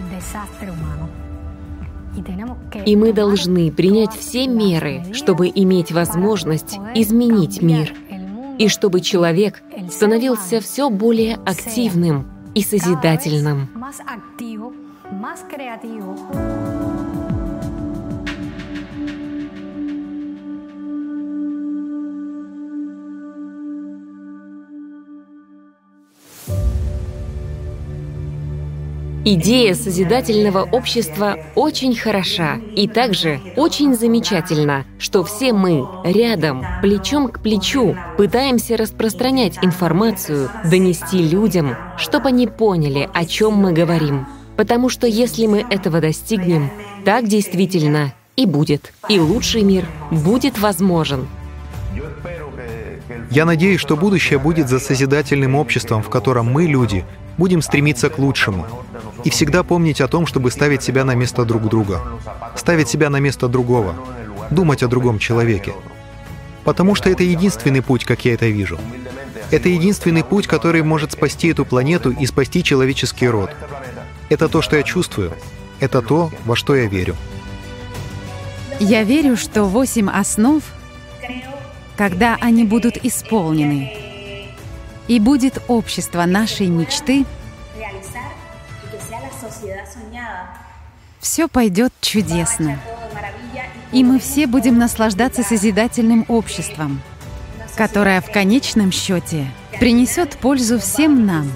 И 2.85 2.95
мы 2.95 3.13
должны 3.13 3.71
принять 3.71 4.13
все 4.13 4.47
меры, 4.47 5.03
чтобы 5.13 5.51
иметь 5.53 5.91
возможность 5.91 6.77
изменить 6.95 7.61
мир, 7.61 7.93
и 8.57 8.67
чтобы 8.67 9.01
человек 9.01 9.61
становился 9.91 10.59
все 10.59 10.89
более 10.89 11.35
активным 11.45 12.27
и 12.55 12.63
созидательным. 12.63 13.69
Идея 29.29 29.73
созидательного 29.73 30.63
общества 30.63 31.37
очень 31.53 31.93
хороша 31.93 32.61
и 32.77 32.87
также 32.87 33.41
очень 33.57 33.93
замечательно, 33.93 34.85
что 34.99 35.25
все 35.25 35.51
мы 35.51 35.85
рядом, 36.05 36.63
плечом 36.81 37.27
к 37.27 37.41
плечу, 37.41 37.93
пытаемся 38.15 38.77
распространять 38.77 39.57
информацию, 39.61 40.49
донести 40.63 41.17
людям, 41.17 41.75
чтобы 41.97 42.29
они 42.29 42.47
поняли, 42.47 43.09
о 43.13 43.25
чем 43.25 43.55
мы 43.55 43.73
говорим. 43.73 44.25
Потому 44.55 44.87
что 44.87 45.07
если 45.07 45.45
мы 45.45 45.65
этого 45.69 45.99
достигнем, 45.99 46.71
так 47.03 47.27
действительно 47.27 48.13
и 48.37 48.45
будет. 48.45 48.93
И 49.09 49.19
лучший 49.19 49.63
мир 49.63 49.83
будет 50.09 50.57
возможен. 50.57 51.27
Я 53.29 53.43
надеюсь, 53.43 53.81
что 53.81 53.97
будущее 53.97 54.39
будет 54.39 54.69
за 54.69 54.79
созидательным 54.79 55.55
обществом, 55.55 56.01
в 56.01 56.09
котором 56.09 56.45
мы, 56.45 56.63
люди, 56.63 57.03
будем 57.37 57.61
стремиться 57.61 58.09
к 58.09 58.19
лучшему. 58.19 58.65
И 59.23 59.29
всегда 59.29 59.63
помнить 59.63 60.01
о 60.01 60.07
том, 60.07 60.25
чтобы 60.25 60.51
ставить 60.51 60.83
себя 60.83 61.03
на 61.03 61.15
место 61.15 61.45
друг 61.45 61.63
друга. 61.69 62.01
Ставить 62.55 62.89
себя 62.89 63.09
на 63.09 63.19
место 63.19 63.47
другого. 63.47 63.95
Думать 64.51 64.83
о 64.83 64.87
другом 64.87 65.19
человеке. 65.19 65.73
Потому 66.63 66.95
что 66.95 67.09
это 67.09 67.23
единственный 67.23 67.81
путь, 67.81 68.05
как 68.05 68.25
я 68.25 68.33
это 68.33 68.47
вижу. 68.47 68.79
Это 69.51 69.69
единственный 69.69 70.23
путь, 70.23 70.47
который 70.47 70.83
может 70.83 71.13
спасти 71.13 71.49
эту 71.49 71.65
планету 71.65 72.11
и 72.11 72.25
спасти 72.25 72.63
человеческий 72.63 73.27
род. 73.27 73.51
Это 74.29 74.49
то, 74.49 74.61
что 74.61 74.75
я 74.75 74.83
чувствую. 74.83 75.31
Это 75.79 76.01
то, 76.01 76.31
во 76.45 76.55
что 76.55 76.75
я 76.75 76.87
верю. 76.87 77.15
Я 78.79 79.03
верю, 79.03 79.37
что 79.37 79.63
восемь 79.63 80.09
основ, 80.09 80.63
когда 81.95 82.37
они 82.41 82.63
будут 82.63 82.97
исполнены, 82.97 83.91
и 85.07 85.19
будет 85.19 85.61
общество 85.67 86.25
нашей 86.25 86.67
мечты, 86.67 87.25
все 91.19 91.47
пойдет 91.47 91.93
чудесно. 92.01 92.79
И 93.91 94.03
мы 94.03 94.19
все 94.19 94.47
будем 94.47 94.77
наслаждаться 94.77 95.43
созидательным 95.43 96.25
обществом, 96.27 97.01
которое 97.75 98.21
в 98.21 98.31
конечном 98.31 98.91
счете 98.91 99.47
принесет 99.79 100.37
пользу 100.37 100.79
всем 100.79 101.25
нам. 101.25 101.51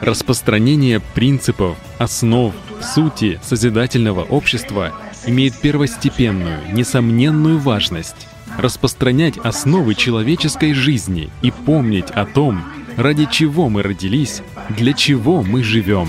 Распространение 0.00 1.00
принципов, 1.00 1.76
основ, 1.98 2.54
сути 2.80 3.40
созидательного 3.42 4.22
общества 4.22 4.92
имеет 5.26 5.56
первостепенную, 5.60 6.72
несомненную 6.72 7.58
важность 7.58 8.28
распространять 8.56 9.36
основы 9.38 9.94
человеческой 9.94 10.72
жизни 10.72 11.30
и 11.42 11.50
помнить 11.50 12.10
о 12.10 12.24
том, 12.24 12.64
ради 12.98 13.26
чего 13.26 13.68
мы 13.68 13.84
родились, 13.84 14.42
для 14.70 14.92
чего 14.92 15.42
мы 15.42 15.62
живем. 15.62 16.08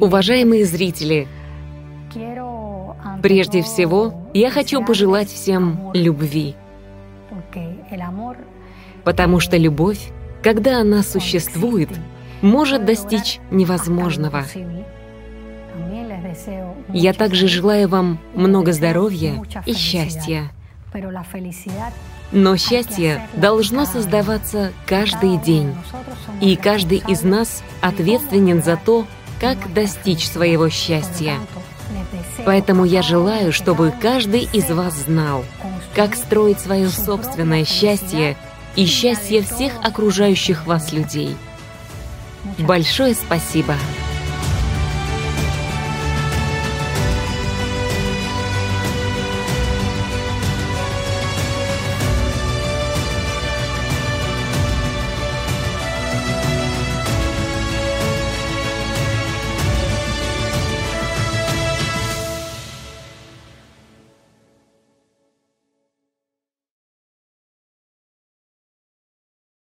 Уважаемые 0.00 0.64
зрители, 0.64 1.28
прежде 3.22 3.62
всего 3.62 4.30
я 4.32 4.50
хочу 4.50 4.82
пожелать 4.82 5.28
всем 5.28 5.90
любви. 5.92 6.54
Потому 9.04 9.40
что 9.40 9.58
любовь, 9.58 10.10
когда 10.42 10.80
она 10.80 11.02
существует, 11.02 11.90
может 12.40 12.86
достичь 12.86 13.40
невозможного. 13.50 14.44
Я 16.92 17.12
также 17.12 17.48
желаю 17.48 17.88
вам 17.88 18.18
много 18.34 18.72
здоровья 18.72 19.42
и 19.66 19.74
счастья. 19.74 20.50
Но 22.30 22.56
счастье 22.56 23.26
должно 23.34 23.84
создаваться 23.84 24.72
каждый 24.86 25.38
день. 25.38 25.74
И 26.40 26.56
каждый 26.56 27.02
из 27.06 27.22
нас 27.22 27.62
ответственен 27.80 28.62
за 28.62 28.76
то, 28.76 29.06
как 29.40 29.72
достичь 29.72 30.28
своего 30.28 30.68
счастья. 30.68 31.34
Поэтому 32.44 32.84
я 32.84 33.02
желаю, 33.02 33.52
чтобы 33.52 33.92
каждый 34.00 34.48
из 34.52 34.70
вас 34.70 34.94
знал, 34.94 35.44
как 35.94 36.14
строить 36.14 36.60
свое 36.60 36.88
собственное 36.88 37.64
счастье 37.64 38.36
и 38.76 38.86
счастье 38.86 39.42
всех 39.42 39.72
окружающих 39.82 40.66
вас 40.66 40.92
людей. 40.92 41.36
Большое 42.58 43.14
спасибо! 43.14 43.74